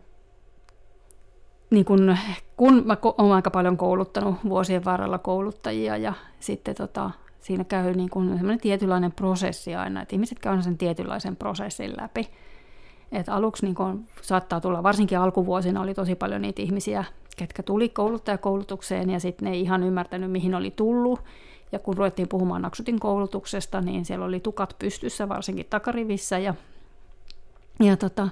[1.71, 2.17] niin kun,
[2.57, 8.11] kun mä olen aika paljon kouluttanut vuosien varrella kouluttajia ja sitten tota, siinä käy niin
[8.11, 12.29] kun semmoinen tietynlainen prosessi aina, että ihmiset käyvät sen tietynlaisen prosessin läpi.
[13.13, 17.05] Et aluksi niin kun saattaa tulla, varsinkin alkuvuosina oli tosi paljon niitä ihmisiä,
[17.37, 21.21] ketkä tuli kouluttajakoulutukseen ja sitten ne ei ihan ymmärtänyt, mihin oli tullut.
[21.73, 26.39] Ja kun ruvettiin puhumaan Naksutin koulutuksesta, niin siellä oli tukat pystyssä, varsinkin takarivissä.
[26.39, 26.55] Ja,
[27.81, 28.29] ja tota,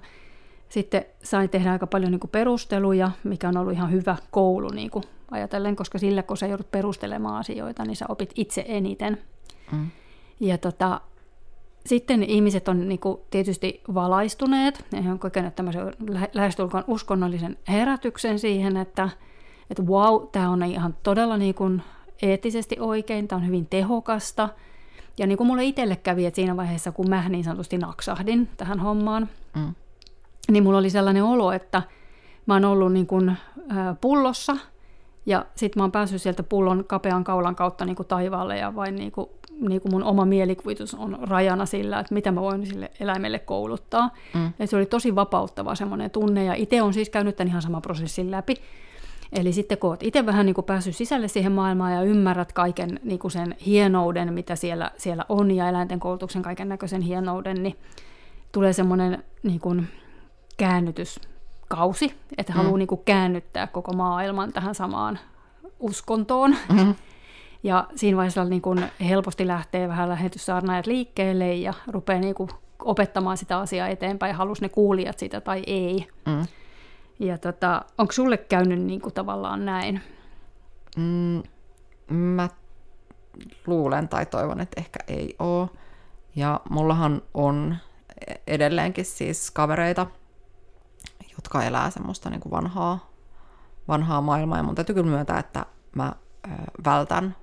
[0.68, 4.90] sitten sain tehdä aika paljon niin kuin perusteluja, mikä on ollut ihan hyvä koulu niin
[4.90, 9.18] kuin ajatellen, koska sillä kun sä joudut perustelemaan asioita, niin sä opit itse eniten.
[9.72, 9.90] Mm.
[10.40, 11.00] Ja tota,
[11.86, 15.92] sitten ihmiset on niin kuin tietysti valaistuneet, he on kokenut tämmöisen
[16.32, 19.08] lähestulkoon uskonnollisen herätyksen siihen, että,
[19.70, 21.82] että wow, tämä on ihan todella niin kuin
[22.22, 24.48] eettisesti oikein, tämä on hyvin tehokasta.
[25.18, 28.80] Ja niin kuin mulle itselle kävi, että siinä vaiheessa, kun mä niin sanotusti naksahdin tähän
[28.80, 29.74] hommaan, mm
[30.50, 31.82] niin mulla oli sellainen olo, että
[32.46, 33.36] mä oon ollut niin kuin
[34.00, 34.56] pullossa
[35.28, 38.96] Ja sitten mä oon päässyt sieltä pullon kapean kaulan kautta niin kuin taivaalle ja vain
[38.96, 39.28] niin kuin,
[39.68, 44.10] niin kuin mun oma mielikuvitus on rajana sillä, että mitä mä voin sille eläimelle kouluttaa.
[44.34, 44.52] Mm.
[44.58, 47.82] Ja se oli tosi vapauttava semmoinen tunne ja itse on siis käynyt tämän ihan saman
[47.82, 48.54] prosessin läpi.
[49.32, 53.00] Eli sitten kun olet itse vähän niin kuin päässyt sisälle siihen maailmaan ja ymmärrät kaiken
[53.02, 57.76] niin kuin sen hienouden, mitä siellä, siellä on, ja eläinten koulutuksen kaiken näköisen hienouden, niin
[58.52, 59.88] tulee semmoinen niin kuin
[61.68, 62.56] käännytyskausi, että mm.
[62.56, 65.18] haluaa niin kuin käännyttää koko maailman tähän samaan
[65.80, 66.56] uskontoon.
[66.68, 66.94] Mm-hmm.
[67.62, 72.50] Ja siinä vaiheessa niin kuin helposti lähtee vähän lähetyssaarnaajat liikkeelle ja rupeaa niin kuin
[72.84, 76.08] opettamaan sitä asiaa eteenpäin, halus ne kuulijat sitä tai ei.
[76.26, 76.46] Mm.
[77.18, 80.00] Ja tota, onko sulle käynyt niin kuin tavallaan näin?
[80.96, 81.42] Mm,
[82.14, 82.48] mä
[83.66, 85.68] luulen tai toivon, että ehkä ei ole.
[86.36, 87.76] Ja mullahan on
[88.46, 90.06] edelleenkin siis kavereita,
[91.38, 93.10] jotka elää semmoista niin kuin vanhaa,
[93.88, 94.58] vanhaa maailmaa.
[94.58, 96.12] Ja mun täytyy kyllä myöntää, että mä
[96.84, 97.36] vältän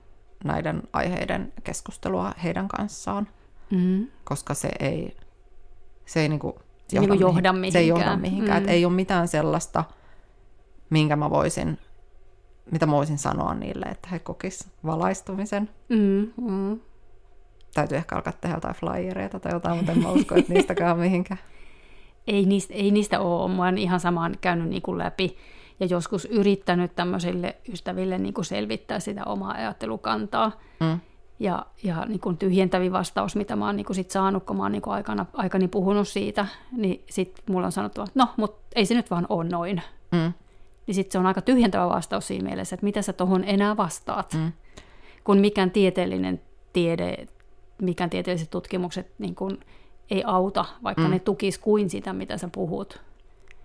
[0.44, 3.28] näiden aiheiden keskustelua heidän kanssaan,
[3.72, 4.08] mm.
[4.24, 5.18] koska se ei,
[6.06, 6.54] se ei niin kuin
[6.88, 7.72] se johda, niin johda mihinkään.
[7.72, 8.64] Se ei johda mihinkään.
[8.64, 8.70] Mm.
[8.70, 9.84] ei ole mitään sellaista,
[10.90, 11.80] minkä mä voisin,
[12.72, 15.70] mitä mä voisin sanoa niille, että he kokis valaistumisen.
[15.90, 16.80] Mm, mm.
[17.74, 21.40] Täytyy ehkä alkaa tehdä jotain flyereita tai jotain, mutta en mä usko, että niistäkään mihinkään.
[22.28, 23.52] Ei niistä, ei niistä ole.
[23.52, 25.38] Mä oon ihan samaan käynyt niin kuin läpi
[25.80, 30.52] ja joskus yrittänyt tämmöisille ystäville niin kuin selvittää sitä omaa ajattelukantaa.
[30.80, 31.00] Mm.
[31.40, 34.64] Ja, ja niin kuin tyhjentävin vastaus, mitä mä oon niin kuin sit saanut, kun mä
[34.64, 38.68] oon niin kuin aikana, aikani puhunut siitä, niin sitten mulla on sanottu, että no, mutta
[38.76, 39.82] ei se nyt vaan ole noin.
[40.12, 40.34] Mm.
[40.88, 44.34] Niin sitten se on aika tyhjentävä vastaus siinä mielessä, että mitä sä tuohon enää vastaat.
[44.34, 44.52] Mm.
[45.24, 46.42] Kun mikään tieteellinen
[46.74, 47.28] tiede,
[47.82, 49.60] mikään tieteelliset tutkimukset niin kuin
[50.10, 51.10] ei auta, vaikka mm.
[51.10, 53.02] ne tukis kuin sitä, mitä sä puhut.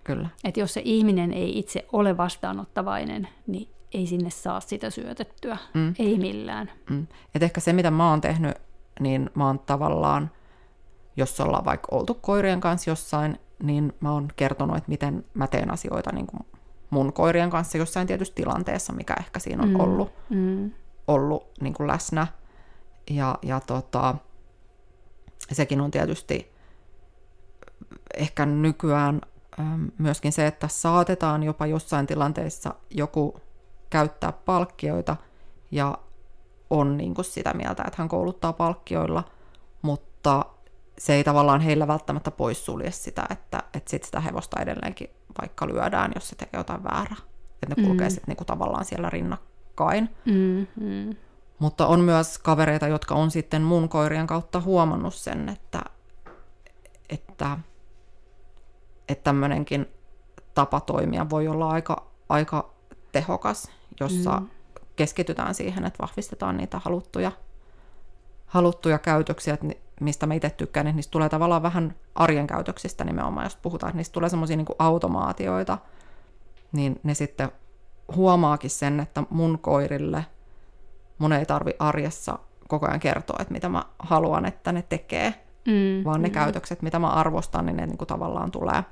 [0.03, 0.29] Kyllä.
[0.43, 5.93] Että jos se ihminen ei itse ole vastaanottavainen, niin ei sinne saa sitä syötettyä, mm.
[5.99, 6.71] ei millään.
[6.89, 7.07] Mm.
[7.35, 8.57] Et ehkä se, mitä mä oon tehnyt,
[8.99, 10.31] niin mä oon tavallaan,
[11.17, 15.71] jos ollaan vaikka oltu koirien kanssa jossain, niin mä oon kertonut, että miten mä teen
[15.71, 16.45] asioita niin kuin
[16.89, 19.79] mun koirien kanssa jossain tietyssä tilanteessa, mikä ehkä siinä on mm.
[19.79, 20.71] ollut, mm.
[21.07, 22.27] ollut niin kuin läsnä.
[23.09, 24.15] Ja, ja tota,
[25.55, 26.51] sekin on tietysti
[28.17, 29.21] ehkä nykyään
[29.97, 33.41] myöskin se, että saatetaan jopa jossain tilanteessa joku
[33.89, 35.15] käyttää palkkioita
[35.71, 35.97] ja
[36.69, 39.23] on niin kuin sitä mieltä, että hän kouluttaa palkkioilla,
[39.81, 40.45] mutta
[40.97, 45.09] se ei tavallaan heillä välttämättä poissulje sitä, että, että sit sitä hevosta edelleenkin
[45.41, 47.17] vaikka lyödään, jos se tekee jotain väärää.
[47.63, 48.11] Että ne kulkee mm.
[48.11, 50.09] sitten niinku tavallaan siellä rinnakkain.
[50.25, 51.15] Mm, mm.
[51.61, 55.81] Mutta on myös kavereita, jotka on sitten mun koirien kautta huomannut sen, että,
[57.09, 57.57] että,
[59.09, 59.85] että tämmöinenkin
[60.53, 62.73] tapa toimia voi olla aika, aika
[63.11, 64.47] tehokas jossa mm.
[64.95, 67.31] keskitytään siihen, että vahvistetaan niitä haluttuja,
[68.45, 69.67] haluttuja käytöksiä, että
[69.99, 73.97] mistä mä itse tykkään, että niistä tulee tavallaan vähän arjen käytöksistä nimenomaan, jos puhutaan, että
[73.97, 75.77] niistä tulee semmoisia niin automaatioita,
[76.71, 77.51] niin ne sitten
[78.15, 80.25] huomaakin sen, että mun koirille
[81.21, 85.33] mun ei tarvi arjessa koko ajan kertoa, että mitä mä haluan, että ne tekee,
[85.67, 86.33] mm, vaan ne mm.
[86.33, 88.83] käytökset, mitä mä arvostan, niin ne niin kuin tavallaan tulee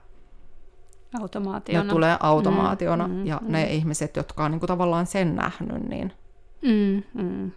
[1.21, 1.83] Automaationa.
[1.83, 3.51] Ne tulee automaationa, mm, mm, ja mm.
[3.51, 6.13] ne ihmiset, jotka on niin kuin tavallaan sen nähnyt, niin...
[6.61, 7.51] Mm, mm.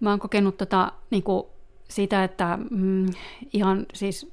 [0.00, 1.44] Mä oon kokenut tota, niin kuin
[1.88, 3.06] sitä, että mm,
[3.52, 4.32] ihan siis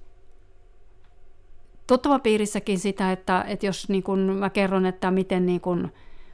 [2.24, 5.92] piirissäkin sitä, että, että jos niin kun mä kerron, että miten niin kun,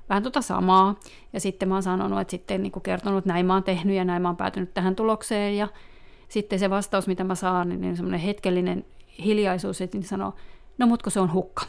[0.09, 0.95] vähän tota samaa,
[1.33, 4.05] ja sitten mä oon sanonut, että sitten niin kertonut, että näin mä oon tehnyt ja
[4.05, 5.67] näin mä oon päätynyt tähän tulokseen, ja
[6.29, 8.85] sitten se vastaus, mitä mä saan, niin semmoinen hetkellinen
[9.25, 10.33] hiljaisuus, että niin sanoo,
[10.77, 11.63] no mutko se on hukka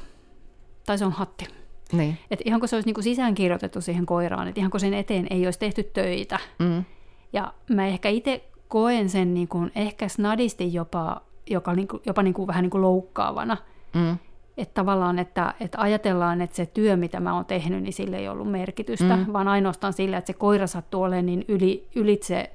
[0.87, 1.44] tai se on hatti.
[1.92, 2.18] Niin.
[2.31, 5.46] Et ihan kuin se olisi niinku sisäänkirjoitettu siihen koiraan, että ihan kuin sen eteen ei
[5.46, 6.38] olisi tehty töitä.
[6.59, 6.85] Mm.
[7.33, 11.20] Ja mä ehkä itse koen sen niinku ehkä snadisti jopa,
[11.51, 13.57] joka niinku, jopa niinku, vähän niinku loukkaavana.
[13.94, 14.18] Mm.
[14.59, 18.29] Että tavallaan, että, että ajatellaan, että se työ, mitä mä oon tehnyt, niin sille ei
[18.29, 19.33] ollut merkitystä, mm.
[19.33, 22.53] vaan ainoastaan sillä, että se koira sattuu olemaan niin yli, ylitse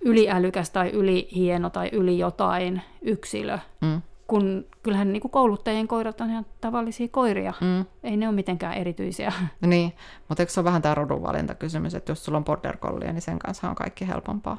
[0.00, 3.58] yliälykäs tai yli hieno tai yli jotain yksilö.
[3.80, 7.52] Mm kun kyllähän niin kuin kouluttajien koirat on ihan tavallisia koiria.
[7.60, 7.84] Mm.
[8.02, 9.32] Ei ne ole mitenkään erityisiä.
[9.66, 9.92] Niin,
[10.28, 13.38] mutta eikö se ole vähän tämä rodunvalintakysymys, että jos sulla on border collie, niin sen
[13.38, 14.58] kanssa on kaikki helpompaa?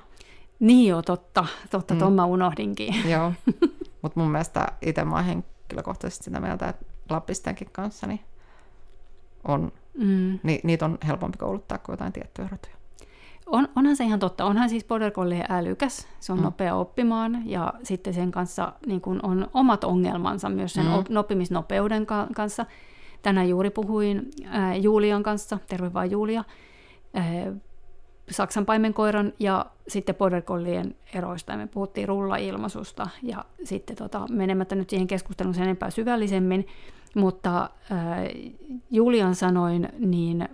[0.60, 1.46] Niin joo, totta.
[1.72, 2.00] Totta, mm.
[2.00, 3.10] ton mä unohdinkin.
[3.10, 3.34] Joo,
[4.02, 8.20] mutta mun mielestä itse mä oon henkilökohtaisesti sitä mieltä, että lappistenkin kanssa niin
[9.44, 10.40] on, mm.
[10.44, 12.78] ni, niitä on helpompi kouluttaa kuin jotain tiettyjä rotuja.
[13.46, 14.46] On, onhan se ihan totta.
[14.46, 16.44] Onhan siis Border Collie älykäs, se on mm.
[16.44, 21.18] nopea oppimaan ja sitten sen kanssa niin kun on omat ongelmansa myös sen mm.
[21.18, 22.66] oppimisnopeuden kanssa.
[23.22, 26.44] tänään juuri puhuin ää, Julian kanssa, terve vaan Julia,
[27.14, 27.24] ää,
[28.30, 31.52] Saksan paimenkoiran ja sitten border collien eroista.
[31.52, 36.68] Ja me puhuttiin rullailmaisusta ja sitten tota, menemättä nyt siihen keskusteluun sen enempää syvällisemmin,
[37.16, 38.18] mutta ää,
[38.92, 40.50] Julian sanoin, niin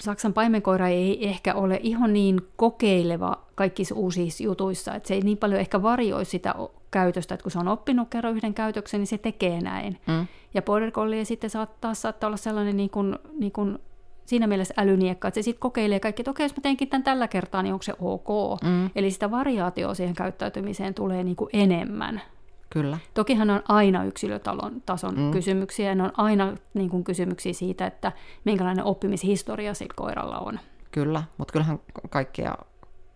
[0.00, 5.38] Saksan paimenkoira ei ehkä ole ihan niin kokeileva kaikissa uusissa jutuissa, että se ei niin
[5.38, 6.54] paljon ehkä varjoi sitä
[6.90, 10.00] käytöstä, että kun se on oppinut kerran yhden käytöksen, niin se tekee näin.
[10.06, 10.26] Mm.
[10.54, 13.78] Ja border collie sitten saattaa, saattaa olla sellainen niin kuin, niin kuin
[14.24, 17.28] siinä mielessä älyniekka, että se sitten kokeilee kaikki, että okei, jos mä teenkin tämän tällä
[17.28, 18.60] kertaa, niin onko se ok.
[18.62, 18.90] Mm.
[18.94, 22.22] Eli sitä variaatioa siihen käyttäytymiseen tulee niin kuin enemmän.
[22.70, 22.98] Kyllä.
[23.14, 25.30] Tokihan on aina yksilötason tason mm.
[25.30, 28.12] kysymyksiä, ja ne on aina niin kuin, kysymyksiä siitä, että
[28.44, 30.60] minkälainen oppimishistoria sillä koiralla on.
[30.90, 31.80] Kyllä, mutta kyllähän
[32.10, 32.54] kaikkia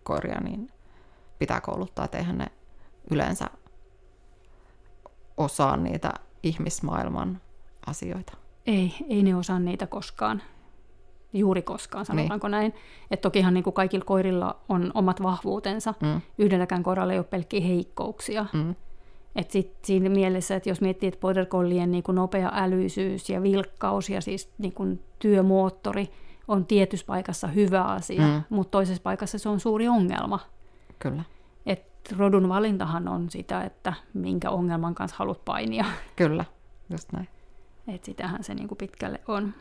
[0.03, 0.71] koiria niin
[1.39, 2.47] pitää kouluttaa, että eihän ne
[3.11, 3.45] yleensä
[5.37, 7.41] osaa niitä ihmismaailman
[7.87, 8.33] asioita.
[8.67, 10.41] Ei, ei ne osaa niitä koskaan.
[11.33, 12.51] Juuri koskaan, sanotaanko niin.
[12.51, 12.73] näin.
[13.11, 15.93] Että tokihan niin kuin kaikilla koirilla on omat vahvuutensa.
[16.01, 16.21] Mm.
[16.37, 18.45] Yhdelläkään koiralla ei ole pelkkiä heikkouksia.
[18.53, 18.75] Mm.
[19.35, 23.43] Et sit siinä mielessä, että jos miettii, että border collien niin kuin nopea älyisyys ja
[23.43, 26.09] vilkkaus ja siis niin kuin työmoottori
[26.47, 28.43] on tietyssä paikassa hyvä asia, mm.
[28.49, 30.39] mutta toisessa paikassa se on suuri ongelma.
[30.99, 31.23] Kyllä.
[31.65, 31.85] Et
[32.17, 35.85] rodun valintahan on sitä, että minkä ongelman kanssa haluat painia.
[36.15, 36.45] Kyllä,
[36.89, 37.27] just näin.
[37.87, 39.53] Et sitähän se niin kuin pitkälle on.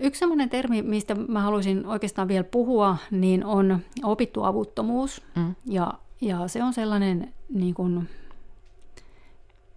[0.00, 5.22] Yksi sellainen termi, mistä mä haluaisin oikeastaan vielä puhua, niin on opittu avuttomuus.
[5.36, 5.54] Mm.
[5.66, 8.08] Ja ja se on sellainen, niin kuin,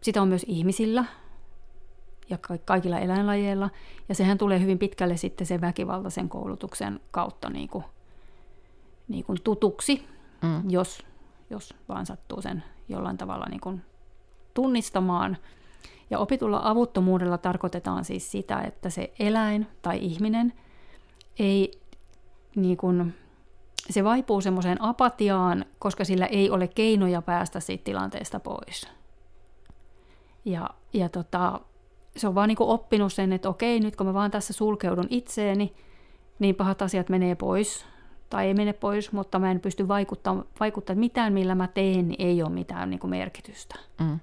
[0.01, 1.05] sitä on myös ihmisillä
[2.29, 3.69] ja kaikilla eläinlajeilla.
[4.09, 7.83] Ja sehän tulee hyvin pitkälle sitten sen väkivaltaisen koulutuksen kautta niin kuin,
[9.07, 10.07] niin kuin tutuksi,
[10.41, 10.69] mm.
[10.69, 11.05] jos,
[11.49, 13.81] jos vaan sattuu sen jollain tavalla niin kuin
[14.53, 15.37] tunnistamaan.
[16.09, 20.53] Ja opitulla avuttomuudella tarkoitetaan siis sitä, että se eläin tai ihminen
[21.39, 21.71] ei
[22.55, 23.13] niin kuin,
[23.89, 28.87] se vaipuu semmoiseen apatiaan, koska sillä ei ole keinoja päästä siitä tilanteesta pois.
[30.45, 31.59] Ja, ja tota,
[32.17, 35.73] se on vaan niin oppinut sen, että okei, nyt kun mä vaan tässä sulkeudun itseeni,
[36.39, 37.85] niin pahat asiat menee pois.
[38.29, 42.21] Tai ei mene pois, mutta mä en pysty vaikuttamaan, vaikuttaa mitään, millä mä teen, niin
[42.27, 43.75] ei ole mitään niin merkitystä.
[43.99, 44.19] Mm.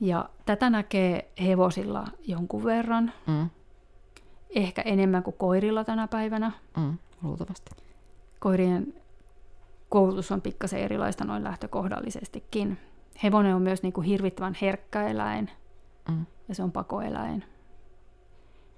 [0.00, 3.12] Ja tätä näkee hevosilla jonkun verran.
[3.26, 3.50] Mm.
[4.50, 6.52] Ehkä enemmän kuin koirilla tänä päivänä.
[6.76, 7.70] Mm, luultavasti
[8.44, 8.94] koirien
[9.88, 12.78] koulutus on pikkasen erilaista noin lähtökohdallisestikin.
[13.22, 15.50] Hevonen on myös niin kuin hirvittävän herkkä eläin
[16.08, 16.26] mm.
[16.48, 17.44] ja se on pakoeläin.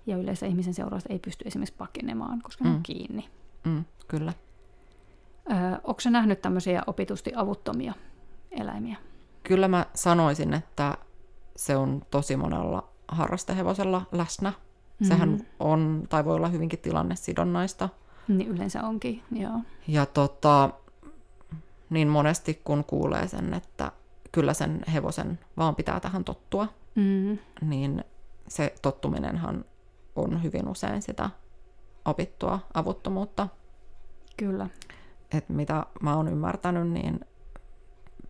[0.06, 2.68] Ja yleensä ihmisen seurausta ei pysty esimerkiksi pakenemaan, koska mm.
[2.68, 2.82] ne on mm.
[2.82, 3.28] kiinni.
[3.64, 4.32] Mm, kyllä.
[5.50, 7.94] Öö, onko se nähnyt tämmöisiä opitusti avuttomia
[8.50, 8.96] eläimiä?
[9.42, 10.94] Kyllä mä sanoisin, että
[11.56, 14.50] se on tosi monella harrastehevosella läsnä.
[14.50, 15.06] Mm-hmm.
[15.08, 17.88] Sehän on, tai voi olla hyvinkin tilannesidonnaista.
[18.28, 19.60] Niin yleensä onkin, joo.
[19.88, 20.70] Ja tota,
[21.90, 23.92] niin monesti kun kuulee sen, että
[24.32, 27.38] kyllä sen hevosen vaan pitää tähän tottua, mm.
[27.60, 28.04] niin
[28.48, 29.64] se tottuminenhan
[30.16, 31.30] on hyvin usein sitä
[32.04, 33.48] opittua avuttomuutta.
[34.36, 34.68] Kyllä.
[35.32, 37.20] Et mitä mä oon ymmärtänyt, niin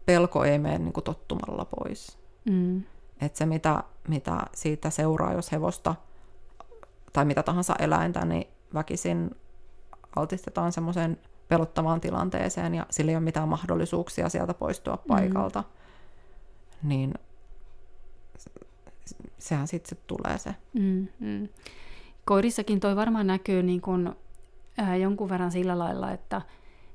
[0.07, 2.19] pelko ei mene niin kuin tottumalla pois.
[2.51, 2.83] Mm.
[3.21, 5.95] Et se, mitä, mitä siitä seuraa, jos hevosta
[7.13, 9.31] tai mitä tahansa eläintä, niin väkisin
[10.17, 15.09] altistetaan semmoiseen pelottavaan tilanteeseen ja sillä ei ole mitään mahdollisuuksia sieltä poistua mm.
[15.09, 16.89] paikalta, mm.
[16.89, 17.15] niin
[19.39, 20.55] sehän sitten sit tulee se.
[20.73, 21.49] Mm, mm.
[22.25, 24.17] Koirissakin toi varmaan näkyy niin kun,
[24.81, 26.43] äh, jonkun verran sillä lailla, että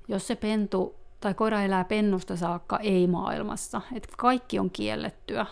[0.07, 5.45] jos se pentu tai koira elää pennusta saakka ei-maailmassa, että kaikki on kiellettyä,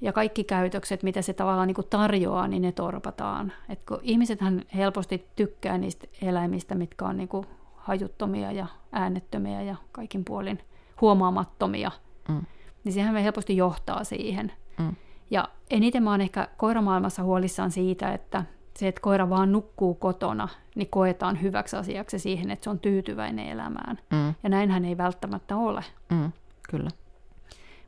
[0.00, 3.52] ja kaikki käytökset, mitä se tavallaan niin kuin tarjoaa, niin ne torpataan.
[3.68, 9.76] Et kun ihmisethän helposti tykkää niistä eläimistä, mitkä on niin kuin hajuttomia ja äänettömiä ja
[9.92, 10.58] kaikin puolin
[11.00, 11.90] huomaamattomia,
[12.28, 12.40] mm.
[12.84, 14.52] niin sehän me helposti johtaa siihen.
[14.78, 14.96] Mm.
[15.30, 18.44] Ja eniten mä oon ehkä koiramaailmassa huolissaan siitä, että
[18.76, 23.48] se, että koira vaan nukkuu kotona, niin koetaan hyväksi asiaksi siihen, että se on tyytyväinen
[23.48, 23.98] elämään.
[24.10, 24.34] Mm.
[24.42, 25.84] Ja näinhän ei välttämättä ole.
[26.10, 26.32] Mm,
[26.70, 26.90] kyllä.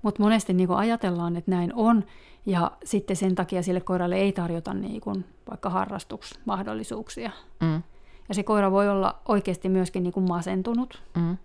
[0.03, 2.05] Mutta monesti niin ajatellaan, että näin on,
[2.46, 7.30] ja sitten sen takia sille koiralle ei tarjota niin kuin vaikka harrastuksmahdollisuuksia.
[7.61, 7.82] Mm.
[8.28, 11.03] Ja se koira voi olla oikeasti myöskin niin kuin masentunut.
[11.16, 11.36] Mm.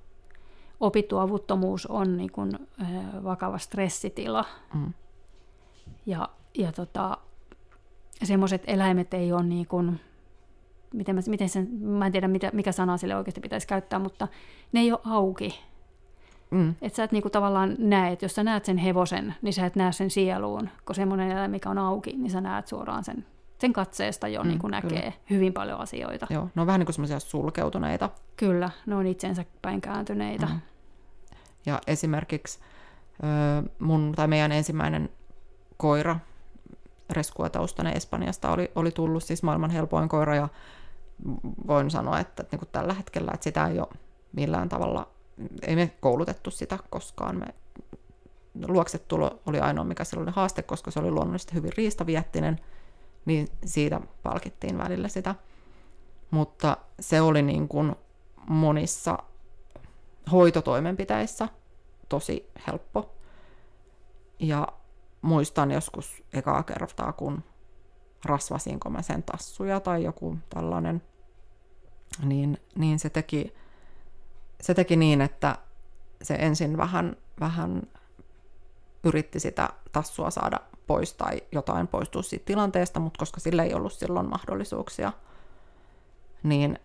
[0.80, 2.52] Opittu avuttomuus on niin kuin,
[2.82, 4.46] äh, vakava stressitila.
[4.74, 4.94] Mm.
[6.06, 7.18] Ja, ja tota,
[8.24, 10.00] semmoiset eläimet ei ole niin kuin,
[10.94, 14.28] miten mä, miten sen, mä en tiedä mitä, mikä sana sille oikeasti pitäisi käyttää, mutta
[14.72, 15.60] ne ei ole auki
[16.52, 16.76] Mm.
[16.82, 19.76] Että sä et niinku tavallaan näe, että jos sä näet sen hevosen, niin sä et
[19.76, 23.26] näe sen sieluun, kun semmoinen eläin, mikä on auki, niin sä näet suoraan sen,
[23.60, 25.14] sen katseesta jo Mm, mm, niin näkee kyllä.
[25.30, 26.28] hyvin paljon asioita.
[26.30, 28.10] Joo, ne on vähän niin kuin semmoisia sulkeutuneita.
[28.38, 30.46] Kyllä, ne on itsensä päin kääntyneitä.
[30.46, 30.60] Mm.
[31.66, 32.60] Ja esimerkiksi
[33.80, 35.10] mun tai meidän ensimmäinen
[35.78, 36.20] koira,
[37.10, 40.50] reskuataustainen Espanjasta, oli, oli tullut siis maailman helpoin koira ja
[41.68, 43.88] voin sanoa, että, että niin kuin tällä hetkellä että sitä ei ole
[44.34, 45.08] millään tavalla,
[45.62, 47.40] ei me koulutettu sitä koskaan.
[47.40, 47.46] Me,
[48.68, 52.60] luoksetulo oli ainoa, mikä sillä oli haaste, koska se oli luonnollisesti hyvin riistaviettinen,
[53.26, 55.36] niin siitä palkittiin välillä sitä.
[56.32, 57.96] Mutta se oli niin kuin
[58.48, 59.18] monissa
[60.32, 61.50] hoitotoimenpiteissä
[62.10, 63.16] tosi helppo.
[64.40, 64.68] Ja
[65.22, 67.44] muistan joskus ekaa kertaa, kun
[68.26, 71.02] rasvasinko mä sen tassuja tai joku tällainen,
[72.24, 73.54] niin, niin se, teki,
[74.62, 75.58] se teki niin, että
[76.22, 77.84] se ensin vähän, vähän
[79.04, 83.94] yritti sitä tassua saada pois tai jotain poistua siitä tilanteesta, mutta koska sillä ei ollut
[83.94, 85.14] silloin mahdollisuuksia,
[86.44, 86.80] niin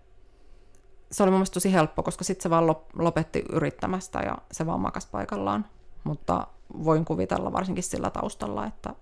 [1.11, 4.66] se oli mun mielestä tosi helppo, koska sitten se vaan lop- lopetti yrittämästä ja se
[4.66, 5.66] vaan makas paikallaan.
[6.05, 6.47] Mutta
[6.85, 8.95] voin kuvitella varsinkin sillä taustalla, että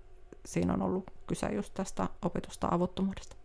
[0.44, 3.36] siinä on ollut kyse just tästä opitusta avuttomuudesta.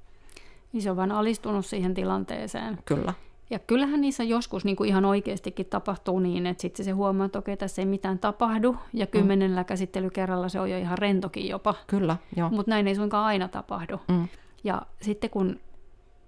[0.74, 2.80] Niin se on vaan alistunut siihen tilanteeseen.
[2.86, 3.14] Kyllä,
[3.54, 7.40] Ja kyllähän niissä joskus niin kuin ihan oikeastikin tapahtuu niin, että sitten se huomaa, että
[7.40, 11.76] okei, tässä ei mitään tapahdu, ja kymmenellä käsittelykerralla se on jo ihan rentokin jopa.
[11.88, 12.50] kyllä, joo.
[12.50, 14.00] Mutta näin ei suinkaan aina tapahdu.
[14.08, 14.28] Mm,
[14.64, 15.60] Ja sitten kun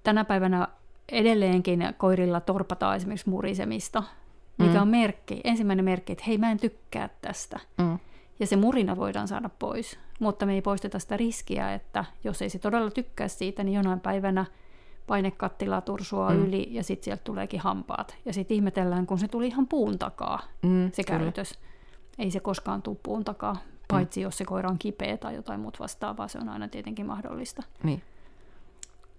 [0.04, 0.68] tänä päivänä
[1.12, 4.04] edelleenkin koirilla torpataan esimerkiksi murisemista,
[4.58, 4.82] mikä Mm.
[4.82, 7.60] on merkki, ensimmäinen merkki, että hei mä en tykkää tästä.
[7.78, 8.00] mm,
[8.40, 12.50] Ja se murina voidaan saada pois, mutta me ei poisteta sitä riskiä, että jos ei
[12.50, 14.46] se todella tykkää siitä, niin jonain päivänä
[15.08, 16.38] painekattila tursuaa Mm.
[16.38, 16.46] mm.
[16.46, 18.16] yli ja sitten sieltä tuleekin hampaat.
[18.26, 21.20] Ja sitten ihmetellään, kun se tuli ihan puun takaa, mm, se kyllä.
[21.20, 21.60] käytös.
[22.20, 23.56] Ei se koskaan tule puun takaa,
[23.88, 27.64] paitsi jos se koira on kipeä tai jotain muuta vastaavaa, se on aina tietenkin mahdollista.
[27.84, 28.02] Niin.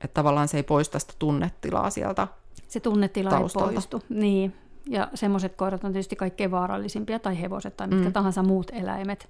[0.01, 2.29] Että tavallaan se ei poista sitä tunnetilaa sieltä.
[2.69, 3.69] Se tunnetila Taustalta.
[3.71, 4.03] ei poistu.
[4.09, 4.55] Niin.
[4.89, 8.13] Ja semmoiset koirat on tietysti kaikkein vaarallisimpia, tai hevoset tai mitkä Mm.
[8.13, 9.29] tahansa muut eläimet.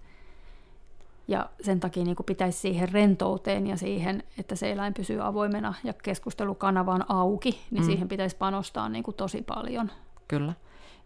[1.29, 5.75] Ja sen takia niin kuin pitäisi siihen rentouteen ja siihen, että se eläin pysyy avoimena
[5.85, 7.87] ja keskustelukanava on auki, niin Mm.
[7.87, 9.91] siihen pitäisi panostaa niin kuin tosi paljon.
[10.29, 10.53] Kyllä.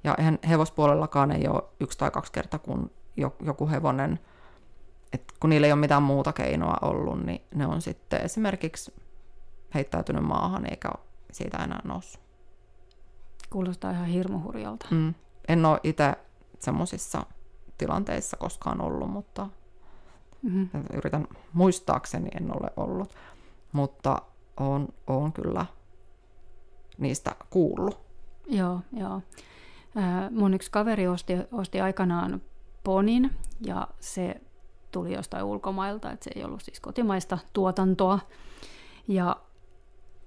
[0.05, 4.21] Ja eihän hevospuolellakaan ei ole yksi tai kaksi kertaa, kun jo- joku hevonen,
[5.12, 8.95] että kun niillä ei ole mitään muuta keinoa ollut, niin ne on sitten esimerkiksi
[9.75, 12.23] heittäytynyt maahan eikä ole siitä enää noussut.
[13.51, 14.87] Kuulostaa ihan hirmuhurjalta.
[14.91, 15.14] Mm.
[15.49, 16.14] En ole itse
[16.59, 17.27] semmoisissa
[17.79, 19.49] tilanteissa koskaan ollut, mutta
[20.43, 20.84] Mm-hmm.
[20.95, 23.14] yritän muistaakseni en ole ollut.
[23.72, 24.22] Mutta
[24.57, 25.66] on, on kyllä
[26.99, 28.01] niistä kuullut.
[28.47, 29.22] Joo, joo.
[30.30, 32.43] Mun yksi kaveri osti, osti aikanaan
[32.84, 33.30] ponin
[33.61, 34.41] ja se
[34.91, 38.18] tuli jostain ulkomailta, että se ei ollut siis kotimaista tuotantoa.
[39.09, 39.36] Ja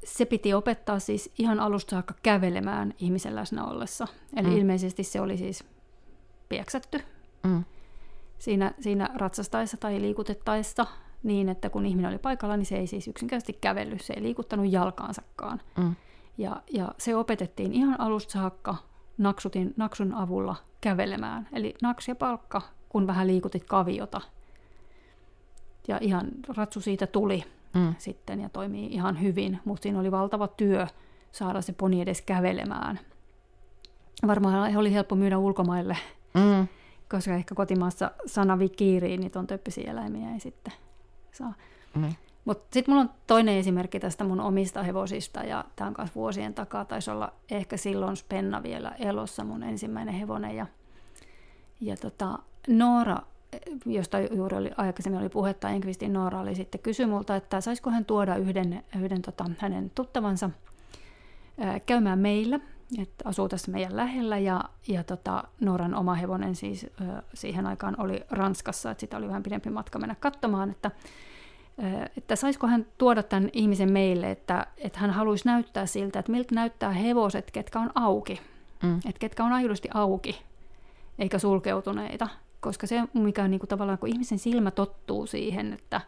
[0.04, 4.08] se piti opettaa siis ihan alusta saakka kävelemään ihmisen läsnä ollessa.
[4.36, 4.58] Eli mm.
[4.58, 5.64] ilmeisesti se oli siis
[6.50, 7.02] pieksätty
[7.44, 7.64] Mm.
[8.44, 10.86] Siinä, siinä ratsastaessa tai liikutettaessa
[11.24, 14.72] niin, että kun ihminen oli paikalla, niin se ei siis yksinkertaisesti kävellyt, se ei liikuttanut
[14.72, 15.62] jalkaansakaan.
[15.78, 15.96] Mm.
[16.38, 18.76] Ja, ja se opetettiin ihan alusta saakka
[19.18, 21.48] naksutin, naksun avulla kävelemään.
[21.54, 24.22] Eli naks ja palkka, kun vähän liikutit kaviota.
[25.88, 26.28] Ja ihan
[26.58, 27.96] ratsu siitä tuli Mm.
[27.98, 30.88] sitten ja toimii ihan hyvin, mutta siinä oli valtava työ
[31.32, 33.00] saada se poni edes kävelemään.
[34.28, 35.98] Varmaan oli helppo myydä ulkomaille,
[36.34, 36.68] Mm.
[37.10, 40.74] Koska ehkä kotimaassa sana vikiiriin, niin ton tyyppisiä eläimiä ei sitten
[41.32, 41.54] saa.
[41.96, 42.16] Niin.
[42.46, 46.54] Mutta sitten mulla on toinen esimerkki tästä mun omista hevosista, ja tämä on myös vuosien
[46.54, 50.56] takaa, taisi olla ehkä silloin Spenna vielä elossa, mun ensimmäinen hevonen.
[50.56, 50.66] Ja,
[51.82, 53.18] ja tota, Noora,
[53.86, 58.06] josta juuri oli, aikaisemmin oli puhetta, Enkvistin Noora oli sitten kysy multa, että saisiko hän
[58.06, 60.50] tuoda yhden, yhden tota, hänen tuttavansa
[61.58, 62.60] ää, käymään meillä,
[63.02, 67.96] että asuu tässä meidän lähellä, ja, ja tota, Nooran oma hevonen siis ää, siihen aikaan
[67.98, 70.92] oli Ranskassa, että sitä oli vähän pidempi matka mennä katsomaan, että
[71.84, 76.32] Ö, että saisiko hän tuoda tämän ihmisen meille, että, että hän haluaisi näyttää siltä, että
[76.32, 78.42] miltä näyttää hevoset, ketkä on auki,
[78.84, 78.98] Mm.
[78.98, 80.42] että ketkä on aidosti auki,
[81.20, 82.28] eikä sulkeutuneita.
[82.60, 86.02] Koska se, mikä on niin kuin tavallaan, kun ihmisen silmä tottuu siihen, että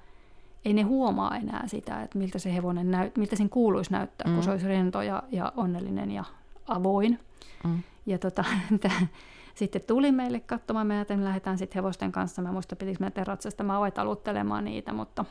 [0.65, 4.33] ei ne huomaa enää sitä, että miltä se hevonen näyt, miltä sen kuuluisi näyttää, Mm.
[4.33, 6.23] kun se olisi rento ja, ja onnellinen ja
[6.67, 7.19] avoin.
[7.63, 7.83] Mm.
[8.05, 8.43] Ja tota,
[8.81, 9.07] tää-
[9.55, 12.41] sitten tuli meille katsomaan, me ajattelin, lähdetään sitten hevosten kanssa.
[12.41, 15.25] Mä muista, pitikö meidän ratsastamaan vai taluttelemaan niitä, mutta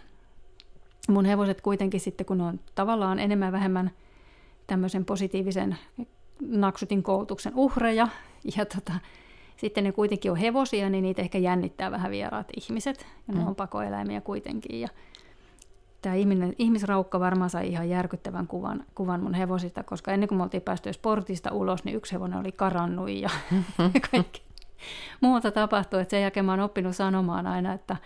[1.09, 3.91] mun hevoset kuitenkin sitten, kun on tavallaan enemmän vähemmän
[4.66, 5.76] tämmöisen positiivisen
[6.49, 8.09] naksutin koulutuksen uhreja,
[8.57, 8.93] ja tota,
[9.57, 13.07] sitten ne kuitenkin on hevosia, niin niitä ehkä jännittää vähän vieraat ihmiset.
[13.28, 13.47] Ja ne mm.
[13.47, 14.80] on pakoeläimiä kuitenkin.
[14.80, 14.89] Ja
[16.05, 20.43] tämä ihminen, ihmisraukka varmaan sai ihan järkyttävän kuvan, kuvan mun hevosista, koska ennen kuin me
[20.43, 23.31] oltiin päästy sportista ulos, niin yksi hevonen oli karannut ja
[24.11, 24.43] kaikki
[25.21, 26.01] muuta tapahtui.
[26.01, 27.97] Että sen jälkeen mä oon oppinut sanomaan aina, että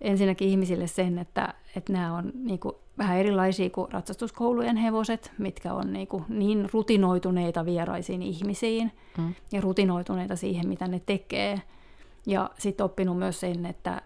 [0.00, 5.74] ensinnäkin ihmisille sen, että, että nämä on niin kuin vähän erilaisia kuin ratsastuskoulujen hevoset, mitkä
[5.74, 9.34] on niin, kuin niin rutinoituneita vieraisiin ihmisiin mm.
[9.52, 11.62] ja rutinoituneita siihen, mitä ne tekee.
[12.26, 14.02] Ja sitten oppinut myös sen, että,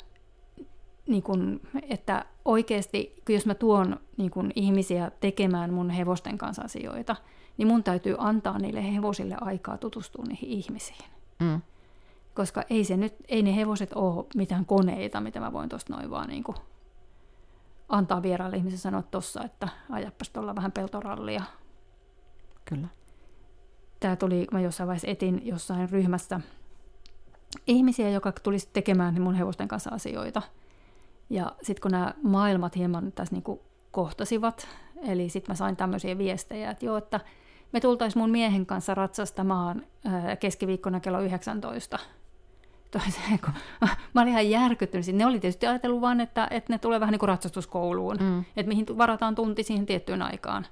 [1.10, 7.16] niin kun, että oikeasti, jos mä tuon niin kun ihmisiä tekemään mun hevosten kanssa asioita,
[7.56, 11.10] niin mun täytyy antaa niille hevosille aikaa tutustua niihin ihmisiin.
[11.40, 11.60] Mm.
[12.34, 16.10] Koska ei, se nyt, ei ne hevoset ole mitään koneita, mitä mä voin tuosta noin
[16.10, 16.56] vaan niin kuin
[17.88, 21.42] antaa vieraalle ihmisen sanoa tuossa, että ajappas tuolla vähän peltorallia.
[22.64, 22.88] Kyllä.
[24.00, 26.40] Tämä tuli, mä jossain vaiheessa etin jossain ryhmässä
[27.66, 30.42] ihmisiä, joka tulisi tekemään mun hevosten kanssa asioita.
[31.30, 33.60] Ja sitten kun nämä maailmat hieman tässä niin kuin
[33.90, 34.68] kohtasivat,
[35.02, 37.20] eli sitten mä sain tämmöisiä viestejä, että joo, että
[37.72, 39.86] me tultaisiin mun miehen kanssa ratsastamaan
[40.40, 41.98] keskiviikkona kello 19
[42.90, 43.54] toiseen, kun
[44.14, 45.06] mä olin ihan järkyttynyt.
[45.12, 48.44] Ne oli tietysti ajatellut vaan, että, että ne tulee vähän niin kuin ratsastuskouluun, mm.
[48.56, 50.66] että mihin varataan tunti siihen tiettyyn aikaan.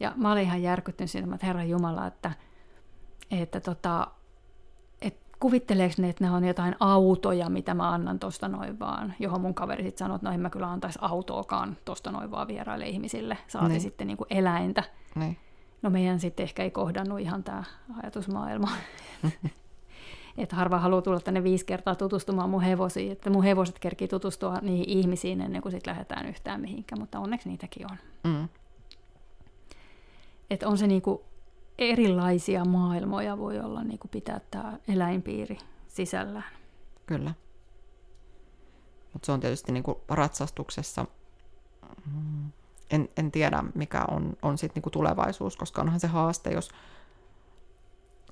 [0.00, 2.32] Ja mä olin ihan järkyttynyt siitä, että Herran Jumala, että,
[3.30, 4.06] että, tota,
[5.40, 9.54] kuvitteleeko ne, että nämä on jotain autoja, mitä mä annan tuosta noin vaan, johon mun
[9.54, 13.38] kaveri sitten sanoi, että no en mä kyllä antaisi autoakaan tuosta noin vaan vieraille ihmisille,
[13.48, 13.80] saati niin.
[13.80, 14.82] sitten niin kuin eläintä.
[15.14, 15.36] Niin.
[15.82, 17.64] No meidän sitten ehkä ei kohdannut ihan tämä
[18.02, 18.68] ajatusmaailma.
[20.38, 24.58] että harva haluaa tulla tänne viisi kertaa tutustumaan mun hevosiin, että mun hevoset kerkii tutustua
[24.62, 27.96] niihin ihmisiin ennen kuin sitten lähdetään yhtään mihinkään, mutta onneksi niitäkin on.
[28.24, 28.48] Mm.
[30.50, 31.24] Että on se niinku
[31.78, 35.58] erilaisia maailmoja voi olla niinku pitää tämä eläinpiiri
[35.88, 36.52] sisällään.
[37.06, 37.34] Kyllä.
[39.12, 41.06] Mutta se on tietysti niinku ratsastuksessa,
[42.12, 42.50] mm,
[42.90, 46.70] en, en tiedä mikä on, on sitten niinku tulevaisuus, koska onhan se haaste, jos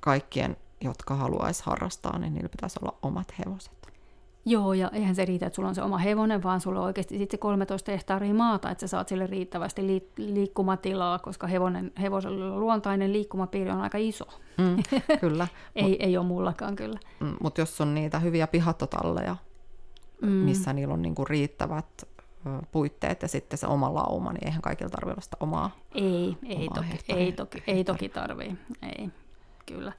[0.01, 3.82] kaikkien jotka haluaisi harrastaa, niin niillä pitäisi olla omat hevoset.
[4.45, 7.17] Joo, ja eihän se riitä, että sulla on se oma hevonen, vaan sulla on oikeasti
[7.17, 12.59] sitten se 13 hehtaaria maata, että sä saat sille riittävästi li- liikkumatilaa, koska hevonen, hevosella
[12.59, 14.25] luontainen liikkumapiiri on aika iso.
[14.57, 14.83] Mm,
[15.19, 15.47] kyllä.
[15.75, 16.99] ei, ei ole mullakaan kyllä.
[17.19, 19.35] Mm, Mutta jos on niitä hyviä pihattotalleja,
[20.21, 20.29] mm.
[20.29, 22.07] missä niillä on niinku riittävät
[22.71, 26.55] puitteet ja sitten se oma lauma, niin eihän kaikilla tarvitse olla sitä omaa Ei, ei,
[26.55, 29.09] omaa toki, ei, toki, ei toki tarvii, ei,
[29.65, 29.93] kyllä.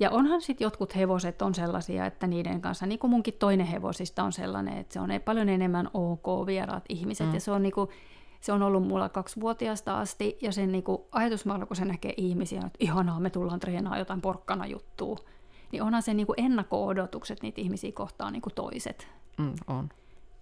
[0.00, 4.22] Ja onhan sitten jotkut hevoset on sellaisia, että niiden kanssa, niin kuin munkin toinen hevosista
[4.22, 7.26] on sellainen, että se on paljon enemmän ok vieraat ihmiset.
[7.26, 7.34] Mm.
[7.34, 7.90] Ja se on, niin kuin,
[8.40, 12.58] se on ollut mulla kaksivuotiaasta asti, ja sen niin kuin ajatusmaailma, kun se näkee ihmisiä,
[12.58, 15.16] että ihanaa, me tullaan treenaamaan jotain porkkana juttua,
[15.72, 19.08] niin onhan se niin kuin ennakko-odotukset niitä ihmisiä kohtaan niin kuin toiset.
[19.38, 19.88] Mm, on.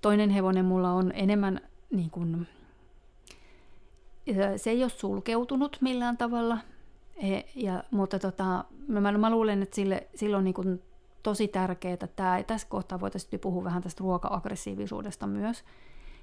[0.01, 2.47] Toinen hevonen mulla on enemmän, niin kuin,
[4.57, 6.59] se ei ole sulkeutunut millään tavalla,
[7.17, 10.83] E, ja, mutta tota, mä, mä luulen, että sille, sille on niin kuin
[11.23, 15.65] tosi tärkeää, että tämä, tässä kohtaa voitaisiin puhua vähän tästä ruoka-aggressiivisuudesta myös.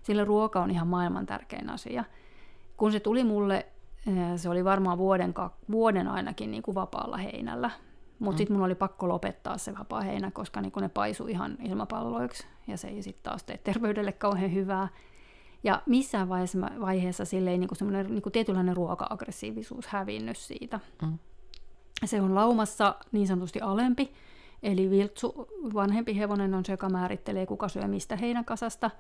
[0.03, 2.03] Sillä ruoka on ihan maailman tärkein asia.
[2.77, 3.65] Kun se tuli mulle,
[4.07, 5.33] e, se oli varmaan vuoden,
[5.71, 7.71] vuoden ainakin niin kuin vapaalla heinällä.
[8.19, 8.37] Mutta mm.
[8.37, 12.47] sitten mun oli pakko lopettaa se vapaa heinä, koska niin ne paisui ihan ilmapalloiksi.
[12.67, 14.87] Ja se ei sitten taas tee terveydelle kauhean hyvää.
[15.63, 20.79] Ja missään vaiheessa, vaiheessa sille ei niin kuin niin kuin tietynlainen ruoka-aggressiivisuus hävinnyt siitä.
[21.01, 21.17] Mm.
[22.05, 24.13] Se on laumassa niin sanotusti alempi,
[24.63, 28.91] eli viltsu, vanhempi hevonen on se, joka määrittelee, kuka syö mistä heinäkasasta.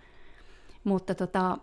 [0.83, 1.57] Mutta tota,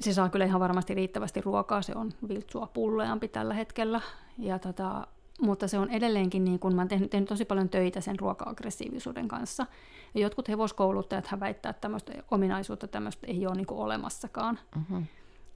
[0.00, 4.00] se saa kyllä ihan varmasti riittävästi ruokaa, se on viltsua pulleampi tällä hetkellä.
[4.38, 5.06] Ja tota,
[5.40, 9.28] mutta se on edelleenkin, niin kun mä oon tehnyt, tehnyt tosi paljon töitä sen ruoka-aggressiivisuuden
[9.28, 9.66] kanssa.
[10.14, 14.58] Ja jotkut hevoskouluttajat väittää, että tämmöistä ominaisuutta tämmöistä ei ole niin olemassakaan.
[14.76, 15.02] Uh-huh.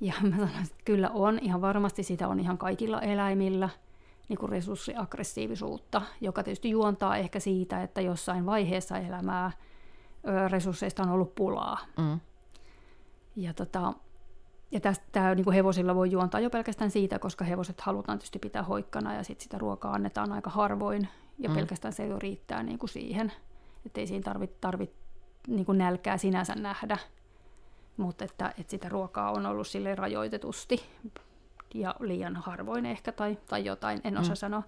[0.01, 3.68] Ja mä sanoin, että kyllä on, ihan varmasti sitä on ihan kaikilla eläimillä
[4.28, 9.51] niin kuin resurssiaggressiivisuutta, joka tietysti juontaa ehkä siitä, että jossain vaiheessa elämää
[10.49, 11.78] resursseista on ollut pulaa.
[11.99, 12.20] Uh-huh.
[13.37, 13.93] Ja tota,
[14.73, 18.62] ja tästä niin kuin hevosilla voi juontaa jo pelkästään siitä, koska hevoset halutaan tietysti pitää
[18.62, 21.09] hoikkana ja sitten sitä ruokaa annetaan aika harvoin.
[21.39, 21.55] Ja mm.
[21.55, 23.33] pelkästään se jo riittää niin kuin siihen,
[23.87, 24.93] että ei siinä tarvitse tarvit,
[25.47, 26.99] niin kuin nälkää sinänsä nähdä.
[27.97, 30.83] Mutta että, että sitä ruokaa on ollut sille rajoitetusti
[31.75, 34.37] ja liian harvoin ehkä tai, tai jotain, en osaa mm.
[34.37, 34.62] sanoa.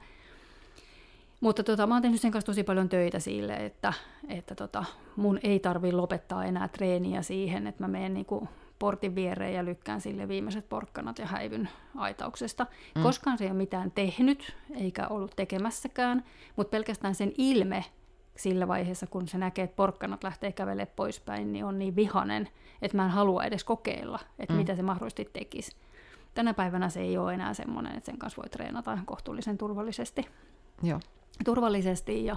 [1.40, 3.92] Mutta tota, mä oon tehnyt sen kanssa tosi paljon töitä sille, että,
[4.28, 4.84] että tota,
[5.16, 8.48] mun ei tarvi lopettaa enää treeniä siihen, että mä menen niinku
[8.84, 12.66] portin viereen ja lykkään sille viimeiset porkkanat ja häivyn aitauksesta.
[12.94, 13.02] Mm.
[13.02, 16.24] Koskaan se ei ole mitään tehnyt, eikä ollut tekemässäkään,
[16.56, 17.84] mutta pelkästään sen ilme
[18.36, 22.48] sillä vaiheessa, kun se näkee, että porkkanat lähtee kävelemään poispäin, niin on niin vihanen,
[22.82, 24.58] että mä en halua edes kokeilla, että mm.
[24.58, 25.76] mitä se mahdollisesti tekisi.
[26.34, 30.24] Tänä päivänä se ei ole enää semmoinen, että sen kanssa voi treenata ihan kohtuullisen turvallisesti.
[30.82, 31.00] Joo.
[31.44, 32.36] Turvallisesti ja,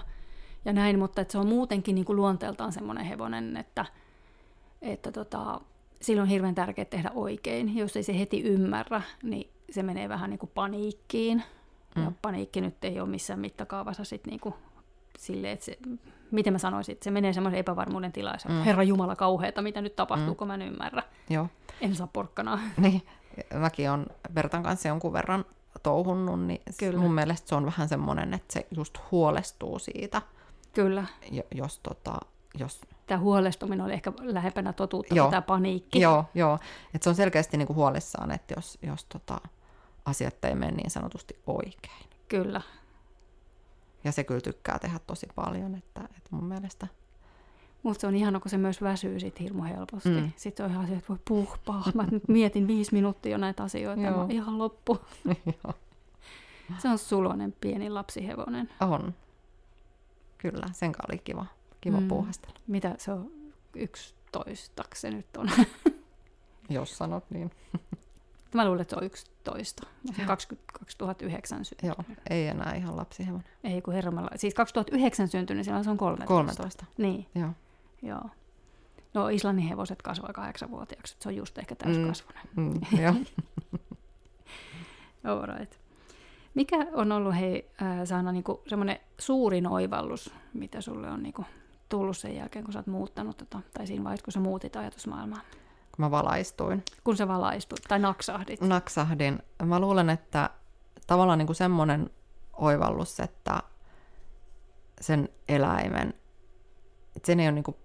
[0.66, 3.86] ja näin, mutta että se on muutenkin niin kuin luonteeltaan semmoinen hevonen, että,
[4.82, 5.62] että tota,
[6.02, 7.78] silloin on hirveän tärkeää tehdä oikein.
[7.78, 11.44] Jos ei se heti ymmärrä, niin se menee vähän niin kuin paniikkiin.
[11.96, 12.04] Mm.
[12.04, 14.56] Ja paniikki nyt ei ole missään mittakaavassa sit niin kuin
[15.18, 15.78] silleen, että se,
[16.32, 18.64] miten mä sanoisin, että se menee semmoisen epävarmuuden tilaan, mm.
[18.64, 20.36] Herra Jumala kauheata, mitä nyt tapahtuu, mm.
[20.36, 21.04] kun mä en ymmärrä.
[21.30, 21.48] Joo.
[21.82, 22.60] En saa porkkanaa.
[22.78, 23.02] Niin,
[23.54, 25.46] mäkin on Bertan kanssa jonkun verran
[25.84, 27.00] touhunnut, niin Kyllä.
[27.00, 30.22] mun mielestä se on vähän semmoinen, että se just huolestuu siitä.
[30.74, 31.06] Kyllä.
[31.56, 32.20] Jos, tota,
[32.60, 32.82] jos...
[33.08, 35.30] Tämä huolestuminen oli ehkä lähempänä totuutta joo.
[35.30, 36.02] tämä paniikki.
[36.02, 36.60] Joo, joo.
[36.94, 39.38] Et se on selkeästi niinku huolissaan, että jos, jos tota,
[40.06, 42.06] asiat ei mene niin sanotusti oikein.
[42.28, 42.62] Kyllä.
[44.04, 46.88] Ja se kyllä tykkää tehdä tosi paljon, että, että mun mielestä...
[47.84, 50.10] Musta se on ihana, kun se myös väsyy sit hirmu helposti.
[50.10, 50.32] Mm.
[50.36, 51.84] Sitten on ihan se, että voi puhpaa.
[51.94, 55.00] Mä nyt mietin viisi minuuttia jo näitä asioita ja ihan loppu.
[56.82, 58.70] se on sulonen pieni lapsihevonen.
[58.82, 59.14] On.
[60.38, 61.46] Kyllä, sen oli kiva,
[61.82, 62.08] kiva mm.
[62.08, 62.60] puuhastella.
[62.68, 63.32] Mitä se on?
[63.76, 65.50] Yksitoista se nyt on.
[66.70, 67.52] Jos sanot niin.
[68.54, 69.88] Mä luulen, että se on 11.
[70.28, 71.96] 20, 2009 syntynyt.
[71.98, 73.48] Joo, ei enää ihan lapsihevonen.
[73.64, 74.30] Ei, kun herralla.
[74.36, 76.28] Siis 2009 syntynyt, silloin se on 13.
[76.34, 76.86] 13.
[76.98, 77.26] Niin.
[77.36, 77.50] Joo.
[78.02, 78.30] Joo.
[79.14, 82.44] No Islannin hevoset kasvaa kahdeksanvuotiaaksi, se on just ehkä täyskasvunen.
[82.56, 83.14] Mm, mm, joo.
[85.34, 85.74] All right.
[86.54, 91.46] Mikä on ollut, hei äh, Saana, niin semmoinen suurin oivallus, mitä sulle on niin kuin,
[91.90, 95.42] tullut sen jälkeen, kun sä oot muuttanut, tota, tai siinä vaiheessa, kun sä muutit ajatusmaailmaa?
[95.98, 96.84] kun mä valaistuin.
[97.04, 98.62] Kun sä valaistuit tai naksahdit?
[98.62, 99.40] Naksahdin.
[99.64, 100.50] Mä luulen, että
[101.08, 102.10] tavallaan niin kuin semmoinen
[102.54, 103.64] oivallus, että
[105.02, 106.14] sen eläimen,
[107.16, 107.78] että sen ei ole niin kuin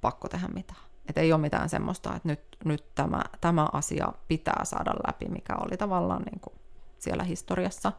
[0.00, 0.80] pakko tehdä mitään.
[1.08, 5.54] Että ei ole mitään semmoista, että nyt, nyt tämä, tämä asia pitää saada läpi, mikä
[5.56, 6.54] oli tavallaan niin kuin
[6.98, 7.92] siellä historiassa.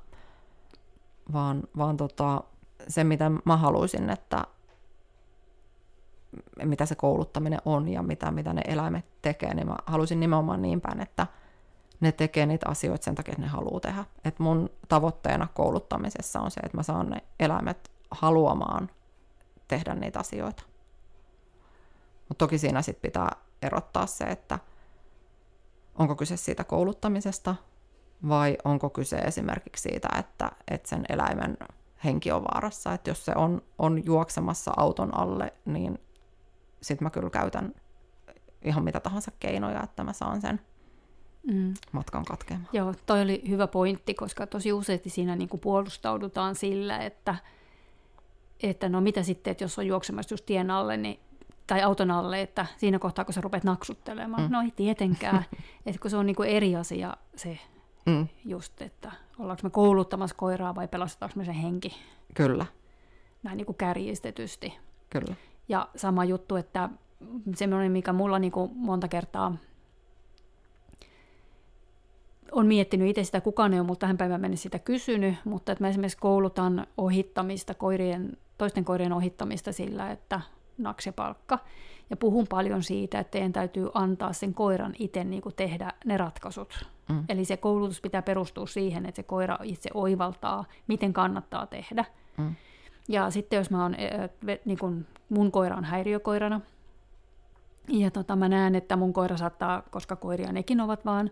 [1.34, 2.44] Vaan, vaan tota,
[2.88, 4.44] se, mitä mä haluaisin, että
[6.64, 10.82] mitä se kouluttaminen on ja mitä, mitä ne eläimet tekee, niin mä haluaisin nimenomaan niin
[10.82, 11.28] päin, että
[12.00, 14.06] ne tekee niitä asioita sen takia, että ne haluaa tehdä.
[14.26, 18.90] Et mun tavoitteena kouluttamisessa on se, että mä saan ne eläimet haluamaan
[19.68, 20.64] tehdä niitä asioita.
[22.30, 23.32] Mutta toki siinä sit pitää
[23.62, 24.60] erottaa se, että
[25.96, 27.56] onko kyse siitä kouluttamisesta
[28.30, 31.58] vai onko kyse esimerkiksi siitä, että, että sen eläimen
[32.04, 32.94] henki on vaarassa.
[32.94, 36.00] Että jos se on, on juoksemassa auton alle, niin
[36.82, 37.74] sitten mä kyllä käytän
[38.62, 40.62] ihan mitä tahansa keinoja, että mä saan sen
[41.54, 41.74] mm.
[41.92, 42.70] matkan katkeamaan.
[42.74, 47.36] Joo, toi oli hyvä pointti, koska tosi useasti siinä niin kuin puolustaudutaan sillä, että,
[48.64, 51.20] että no mitä sitten, että jos on juoksemassa just tien alle, niin
[51.68, 54.44] tai auton alle, että siinä kohtaa, kun sä rupeat naksuttelemaan.
[54.44, 54.52] Mm.
[54.52, 55.46] No ei tietenkään,
[55.86, 57.60] että kun se on niin kuin eri asia se
[58.06, 58.28] mm.
[58.46, 61.98] just, että ollaanko me kouluttamassa koiraa vai pelastetaanko me sen henki.
[62.34, 62.66] Kyllä.
[63.44, 64.74] Näin niin kuin kärjistetysti.
[65.10, 65.36] Kyllä.
[65.70, 66.90] Ja sama juttu, että
[67.56, 69.58] semmoinen, mikä mulla niin kuin monta kertaa
[72.52, 75.84] on miettinyt itse sitä, kukaan ei ole multa tähän päivään mennessä sitä kysynyt, mutta että
[75.84, 80.42] mä esimerkiksi koulutan ohittamista, koirien, toisten koirien ohittamista sillä, että
[80.78, 81.60] naksepalkka.
[82.10, 86.18] Ja puhun paljon siitä, että teidän täytyy antaa sen koiran itse niin kuin tehdä ne
[86.18, 86.86] ratkaisut.
[87.10, 87.24] Mm.
[87.30, 92.06] Eli se koulutus pitää perustua siihen, että se koira itse oivaltaa, miten kannattaa tehdä.
[92.38, 92.56] Mm.
[93.08, 93.96] Ja sitten jos mä oon,
[94.66, 96.62] niin kun mun koira on häiriökoirana,
[97.88, 101.32] ja tota, mä näen, että mun koira saattaa, koska koiria nekin ovat vaan,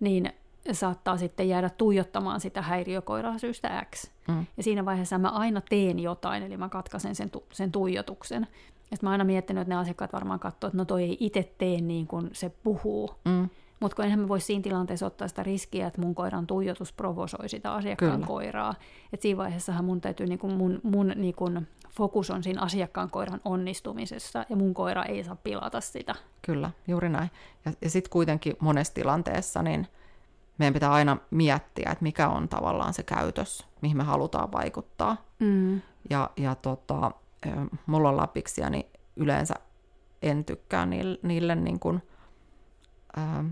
[0.00, 0.32] niin
[0.72, 4.10] saattaa sitten jäädä tuijottamaan sitä häiriökoiraa syystä X.
[4.28, 4.46] Mm.
[4.56, 8.46] Ja siinä vaiheessa mä aina teen jotain, eli mä katkaisen sen, tu- sen tuijotuksen.
[8.90, 11.80] Ja mä aina miettinyt, että ne asiakkaat varmaan katsoo, että no toi ei itse tee
[11.80, 13.10] niin kuin se puhuu.
[13.24, 13.48] Mm.
[13.80, 17.48] Mutta kun enhän mä voi siinä tilanteessa ottaa sitä riskiä, että mun koiran tuijotus provosoi
[17.48, 18.26] sitä asiakkaan Kyllä.
[18.26, 18.74] koiraa.
[19.12, 23.10] Et siinä vaiheessahan mun täytyy, niin kun mun, mun niin kun fokus on siinä asiakkaan
[23.10, 26.14] koiran onnistumisessa, ja mun koira ei saa pilata sitä.
[26.42, 27.30] Kyllä, juuri näin.
[27.64, 29.86] Ja, ja sitten kuitenkin monessa tilanteessa, niin
[30.58, 35.16] meidän pitää aina miettiä, että mikä on tavallaan se käytös, mihin me halutaan vaikuttaa.
[35.38, 35.80] Mm.
[36.10, 37.10] Ja, ja tota,
[37.86, 39.54] mulla on lapiksia, niin yleensä
[40.22, 42.02] en tykkää niille, niille niin kuin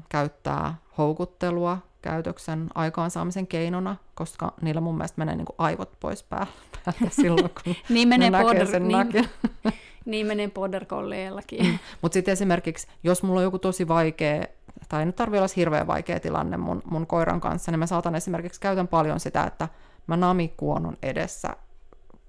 [0.09, 6.51] käyttää houkuttelua käytöksen aikaansaamisen keinona, koska niillä mun mielestä menee niin kuin aivot pois päältä
[7.23, 9.29] silloin, kun niin menee ne näkee sen niin, nakin.
[10.05, 11.81] niin menee border colliellakin.
[12.03, 14.45] Mutta sitten esimerkiksi, jos mulla on joku tosi vaikea,
[14.89, 18.15] tai ei nyt tarvitse olla hirveän vaikea tilanne mun, mun koiran kanssa, niin mä saatan
[18.15, 19.69] esimerkiksi, käytän paljon sitä, että
[20.07, 21.57] mä namikuonun edessä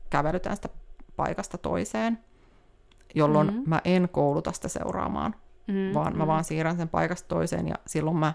[0.09, 0.69] kävelytän sitä
[1.15, 2.19] paikasta toiseen,
[3.15, 3.69] jolloin mm-hmm.
[3.69, 5.35] mä en kouluta sitä seuraamaan,
[5.67, 5.93] mm-hmm.
[5.93, 8.33] vaan mä vaan siirrän sen paikasta toiseen, ja silloin mä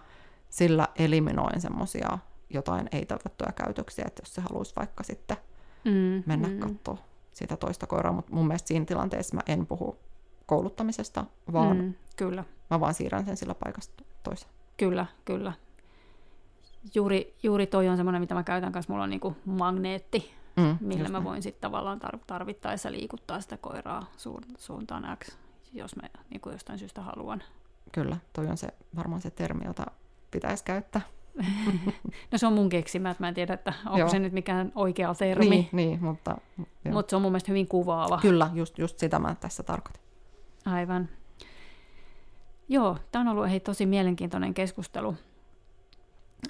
[0.49, 2.19] sillä eliminoin semmoisia
[2.51, 5.37] jotain ei-toivottuja käytöksiä, että jos se haluaisi vaikka sitten
[5.85, 6.59] mm, mennä mm.
[6.59, 6.99] katsoa
[7.33, 9.99] sitä toista koiraa, mutta mun mielestä siinä tilanteessa mä en puhu
[10.47, 12.45] kouluttamisesta, vaan mm, kyllä.
[12.71, 14.53] mä vaan siirrän sen sillä paikasta toiseen.
[14.77, 15.53] Kyllä, kyllä.
[16.95, 21.09] Juuri, juuri toi on semmoinen, mitä mä käytän kanssa, mulla on niinku magneetti, mm, millä
[21.09, 24.11] mä voin sitten tavallaan tarvittaessa liikuttaa sitä koiraa
[24.59, 25.39] suuntaan X,
[25.73, 27.43] jos mä niinku jostain syystä haluan.
[27.93, 29.87] Kyllä, toi on se varmaan se termi, jota
[30.31, 31.01] pitäisi käyttää.
[32.33, 34.09] no se on mun keksimä, että mä en tiedä, että onko Joo.
[34.09, 35.49] se nyt mikään oikea termi.
[35.51, 36.37] Niin, niin mutta...
[36.93, 38.19] Mutta se on mun mielestä hyvin kuvaava.
[38.19, 40.03] Kyllä, just, just sitä mä tässä tarkoitin.
[40.65, 41.09] Aivan.
[42.69, 45.17] Joo, tämä on ollut hei, tosi mielenkiintoinen keskustelu.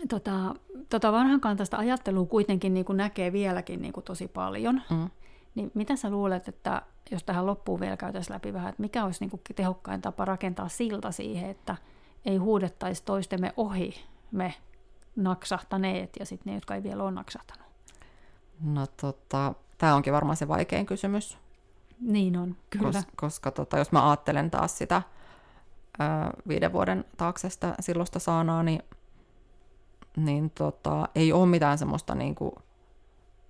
[0.09, 0.55] Tota,
[0.91, 4.83] tota vanhankantaista ajattelua kuitenkin niin kuin näkee vieläkin niin kuin tosi paljon.
[4.91, 5.11] Mm.
[5.55, 9.21] Niin mitä sä luulet, että jos tähän loppuun vielä käytäisiin läpi vähän, että mikä olisi
[9.21, 11.77] niin kuin tehokkain tapa rakentaa silta siihen, että
[12.25, 13.95] ei huudettaisi toistemme ohi
[14.31, 14.55] me
[15.17, 17.67] naksahtaneet ja sitten ne, jotka ei vielä ole naksahtanut?
[18.61, 21.39] No tota, tämä onkin varmaan se vaikein kysymys.
[22.01, 22.93] Niin on, kyllä.
[22.93, 25.03] Kos, koska tota, jos mä ajattelen taas sitä
[26.01, 26.05] ö,
[26.49, 28.83] viiden vuoden taaksesta silloista saanaa, niin,
[30.17, 32.53] niin tota, ei ole mitään semmoista niin kuin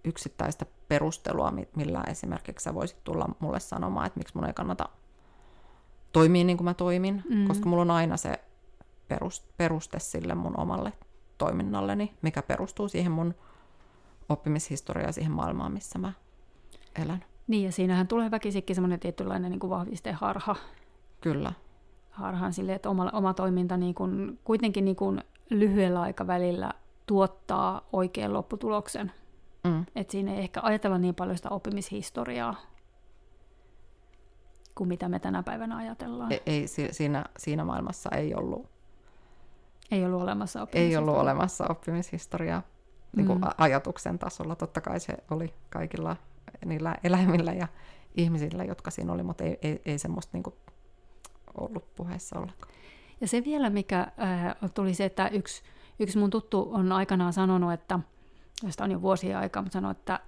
[0.05, 4.88] yksittäistä perustelua, millä esimerkiksi sä voisit tulla mulle sanomaan, että miksi mun ei kannata
[6.12, 7.46] toimia niin kuin mä toimin, mm.
[7.48, 8.40] koska mulla on aina se
[9.57, 10.92] peruste sille mun omalle
[11.38, 13.34] toiminnalleni, mikä perustuu siihen mun
[14.28, 16.12] oppimishistoriaan ja siihen maailmaan, missä mä
[17.05, 17.24] elän.
[17.46, 19.72] Niin, ja siinähän tulee väkisikin semmoinen tietynlainen niin kuin
[20.12, 20.57] harha.
[21.20, 21.53] Kyllä.
[22.11, 26.70] Harhaan sille, että oma, oma toiminta niin kuin, kuitenkin niin kuin lyhyellä aikavälillä
[27.07, 29.12] tuottaa oikean lopputuloksen.
[29.65, 29.85] Mm.
[29.97, 32.55] Että siinä ei ehkä ajatella niin paljon sitä oppimishistoriaa
[34.75, 36.33] kuin mitä me tänä päivänä ajatellaan.
[36.33, 38.73] Ei, ei siinä, siinä maailmassa ei ollut
[39.91, 40.91] ei ollut olemassa oppimishistoriaa.
[40.91, 42.63] Ei ollut olemassa oppimishistoriaa
[43.17, 43.49] niin kuin mm.
[43.59, 44.57] ajatuksen tasolla.
[44.57, 46.17] Totta kai se oli kaikilla
[46.65, 47.69] niillä eläimillä ja
[48.15, 50.55] ihmisillä, jotka siinä oli, mutta ei, ei, ei semmoista niin kuin
[51.55, 52.73] ollut puheessa ollenkaan.
[53.21, 55.63] Ja se vielä, mikä äh, tuli se, että yksi,
[55.99, 57.99] yksi mun tuttu on aikanaan sanonut, että,
[58.62, 60.20] josta on jo vuosia aikaa, mutta sanoi, että,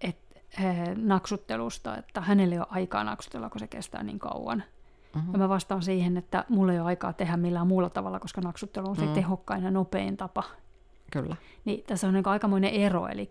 [0.00, 4.62] että äh, naksuttelusta, että hänelle ei ole aikaa naksutella, kun se kestää niin kauan.
[5.14, 5.32] Mm-hmm.
[5.32, 8.88] Ja mä vastaan siihen, että mulla ei ole aikaa tehdä millään muulla tavalla, koska naksuttelu
[8.88, 9.12] on se mm.
[9.12, 10.42] tehokkain ja nopein tapa.
[11.12, 11.36] Kyllä.
[11.64, 13.30] Niin tässä on niin aikamoinen ero, eli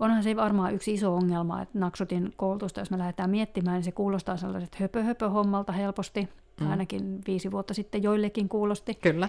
[0.00, 3.92] onhan se varmaan yksi iso ongelma, että naksutin koulutusta, jos me lähdetään miettimään, niin se
[3.92, 6.28] kuulostaa sellaiset höpö-höpö-hommalta helposti,
[6.60, 6.70] mm.
[6.70, 8.94] ainakin viisi vuotta sitten joillekin kuulosti.
[8.94, 9.28] Kyllä.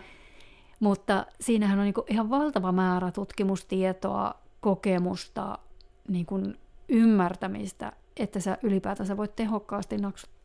[0.79, 4.33] Mutta siinähän on niin ihan valtava määrä tutkimustietoa,
[4.63, 5.59] kokemusta,
[6.07, 6.57] niin kuin
[6.89, 9.97] ymmärtämistä, että sä ylipäätänsä voit tehokkaasti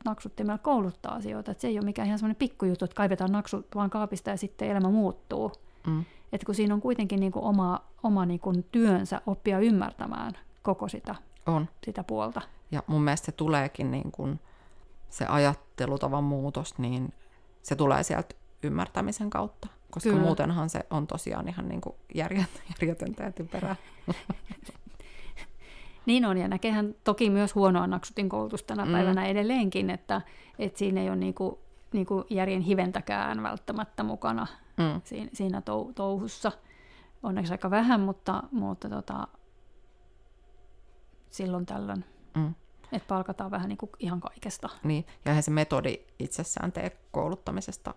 [0.05, 1.51] naksuttimella kouluttaa asioita.
[1.51, 4.69] Että se ei ole mikään ihan semmoinen pikkujuttu, että kaivetaan naksut vaan kaapista ja sitten
[4.69, 5.53] elämä muuttuu.
[5.87, 6.05] Mm.
[6.33, 10.89] Että kun siinä on kuitenkin niin kuin oma, oma niin kuin työnsä oppia ymmärtämään koko
[10.89, 11.15] sitä,
[11.47, 11.69] on.
[11.85, 12.41] sitä puolta.
[12.71, 14.41] Ja mun mielestä se tuleekin niin kuin
[15.11, 17.13] se ajattelutavan muutos, niin
[17.63, 19.69] se tulee sieltä ymmärtämisen kautta.
[19.91, 20.23] Koska Kyllä.
[20.23, 23.77] muutenhan se on tosiaan ihan niin kuin järjetöntä ja typerää.
[26.07, 28.93] Niin on, ja näkehän toki myös huonoa naksutin koulutusta tänä mm.
[28.93, 30.21] päivänä edelleenkin, että,
[30.59, 31.59] että siinä ei ole niinku,
[31.93, 35.01] niinku järjen hiventäkään välttämättä mukana mm.
[35.05, 36.53] siinä, siinä tou, touhussa.
[37.23, 39.29] Onneksi aika vähän, mutta, mutta tota,
[41.31, 42.05] silloin tällöin.
[42.37, 42.55] Mm.
[42.93, 44.69] Että palkataan vähän niin kuin ihan kaikesta.
[44.85, 47.95] Niin, ja eihän se metodi itsessään tee kouluttamisesta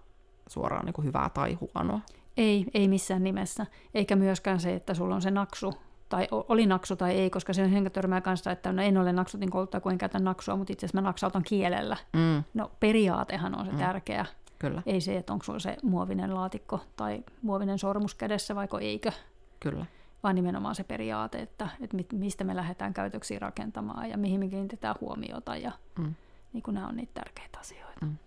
[0.51, 1.99] suoraan niin kuin hyvää tai huonoa.
[2.37, 3.65] Ei, ei missään nimessä.
[3.93, 5.73] Eikä myöskään se, että sulla on se naksu
[6.09, 9.13] tai oli naksu tai ei, koska se on henkä törmää kanssa, että no en ole
[9.13, 11.97] naksutin kouluttaja, kun en käytä naksua, mutta itse asiassa mä naksautan kielellä.
[12.13, 12.43] Mm.
[12.53, 13.77] No periaatehan on se mm.
[13.77, 14.25] tärkeä.
[14.59, 14.83] Kyllä.
[14.85, 19.11] Ei se, että onko sulla se muovinen laatikko tai muovinen sormus kädessä vaiko eikö.
[19.59, 19.85] Kyllä.
[20.23, 24.95] Vaan nimenomaan se periaate, että, että mistä me lähdetään käytöksiä rakentamaan ja mihin me kiinnitetään
[25.01, 25.55] huomiota.
[25.55, 26.15] Ja mm.
[26.53, 28.05] niin kuin nämä on niitä tärkeitä asioita.
[28.05, 28.17] Mm.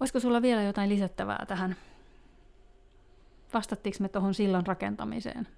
[0.00, 1.76] Olisiko sulla vielä jotain lisättävää tähän
[3.54, 5.48] vastattiinko me tuohon sillan rakentamiseen?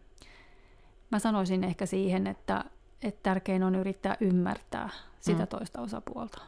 [1.11, 2.65] Mä sanoisin ehkä siihen, että,
[3.03, 4.89] että tärkein on yrittää ymmärtää
[5.21, 5.49] sitä mm.
[5.49, 6.43] toista osapuolta.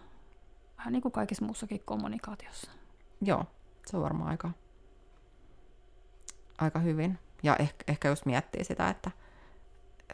[0.79, 2.71] Vähän niin kuin kaikessa muussakin kommunikaatiossa.
[3.21, 3.45] joo,
[3.87, 4.51] se on varmaan aika,
[6.59, 7.19] aika hyvin.
[7.43, 9.11] Ja ehkä, ehkä jos miettii sitä, että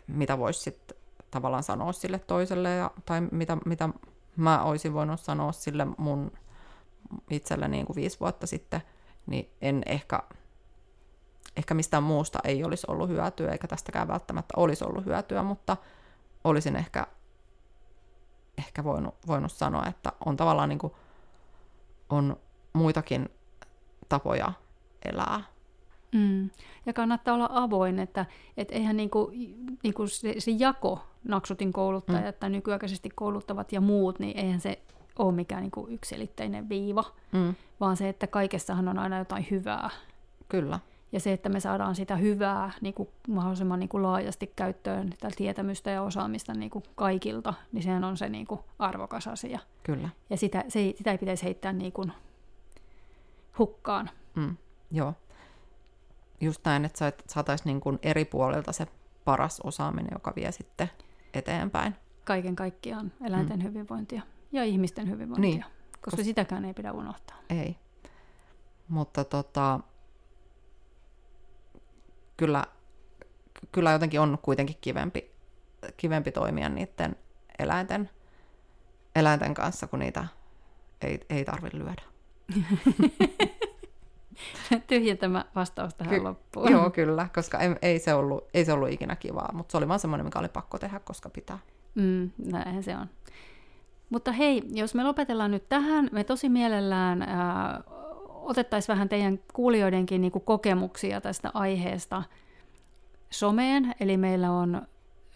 [0.07, 0.99] mitä voisi sitten
[1.31, 3.89] tavallaan sanoa sille toiselle, ja, tai mitä, mitä
[4.37, 6.33] mä olisin voinut sanoa sille mun
[7.31, 8.83] itselle niin kuin viisi vuotta sitten,
[9.27, 10.23] niin en ehkä,
[11.57, 15.77] ehkä mistään muusta ei olisi ollut hyötyä, eikä tästäkään välttämättä olisi ollut hyötyä, mutta
[16.45, 17.07] olisin ehkä,
[18.59, 20.93] ehkä voinut, voinut sanoa, että on tavallaan niin kuin,
[22.09, 22.37] on
[22.73, 23.29] muitakin
[24.09, 24.53] tapoja
[25.05, 25.41] elää.
[26.13, 26.51] Mm.
[26.87, 29.31] Ja kannattaa olla avoin, että et eihän niinku,
[29.83, 32.39] niinku se, se jako, naksutin kouluttajat mm.
[32.41, 34.83] tai nykyaikaisesti kouluttavat ja muut, niin eihän se
[35.19, 37.55] ole mikään niinku yksiselitteinen viiva, mm.
[37.81, 39.91] vaan se, että kaikessahan on aina jotain hyvää.
[40.49, 40.79] Kyllä.
[41.12, 45.35] Ja se, että me saadaan sitä hyvää niin kuin mahdollisimman niin kuin laajasti käyttöön, tätä
[45.37, 49.59] tietämystä ja osaamista niin kuin kaikilta, niin sehän on se niin kuin arvokas asia.
[49.83, 50.09] Kyllä.
[50.31, 52.12] Ja sitä, se sitä ei pitäisi heittää niin kuin
[53.59, 54.11] hukkaan.
[54.35, 54.57] Mm,
[54.91, 55.14] joo.
[56.41, 58.87] Just näin, että saataisiin niin kuin eri puolilta se
[59.25, 60.91] paras osaaminen, joka vie sitten
[61.35, 61.95] eteenpäin.
[62.25, 63.64] Kaiken kaikkiaan eläinten mm.
[63.64, 64.23] hyvinvointia
[64.53, 65.65] ja ihmisten hyvinvointia, niin,
[66.01, 66.27] koska kos...
[66.27, 67.37] sitäkään ei pidä unohtaa.
[67.51, 67.77] Ei.
[68.89, 69.81] Mutta tota,
[72.37, 72.65] kyllä,
[73.73, 75.31] kyllä jotenkin on kuitenkin kivempi,
[75.97, 77.17] kivempi toimia niiden
[77.59, 78.11] eläinten,
[79.17, 80.27] eläinten kanssa, kun niitä
[81.03, 82.03] ei, ei tarvitse lyödä.
[84.87, 86.73] Tyhjentämä vastaus tähän Ky- loppuun.
[86.73, 89.89] Joo, kyllä, koska ei, ei, se ollut, ei se ollut ikinä kivaa, mutta se oli
[89.89, 91.59] vaan semmoinen, mikä oli pakko tehdä, koska pitää.
[91.95, 93.11] Mm, näinhän se on.
[94.11, 97.83] Mutta hei, jos me lopetellaan nyt tähän, me tosi mielellään ää,
[98.29, 102.23] otettaisiin vähän teidän kuulijoidenkin niin kokemuksia tästä aiheesta
[103.31, 103.95] someen.
[104.01, 104.83] Eli meillä on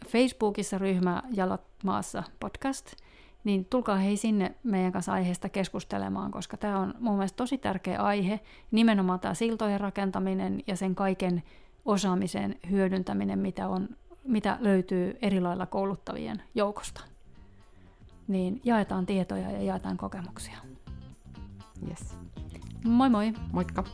[0.07, 2.93] Facebookissa ryhmä Jalat maassa podcast,
[3.45, 7.99] niin tulkaa hei sinne meidän kanssa aiheesta keskustelemaan, koska tämä on mun mielestä tosi tärkeä
[7.99, 11.43] aihe, nimenomaan tämä siltojen rakentaminen ja sen kaiken
[11.85, 13.89] osaamisen hyödyntäminen, mitä, on,
[14.25, 17.12] mitä löytyy eri lailla kouluttavien joukosta
[18.33, 20.59] niin jaetaan tietoja ja jaetaan kokemuksia.
[21.89, 22.15] Yes.
[22.85, 23.33] Moi moi!
[23.53, 23.85] Moikka!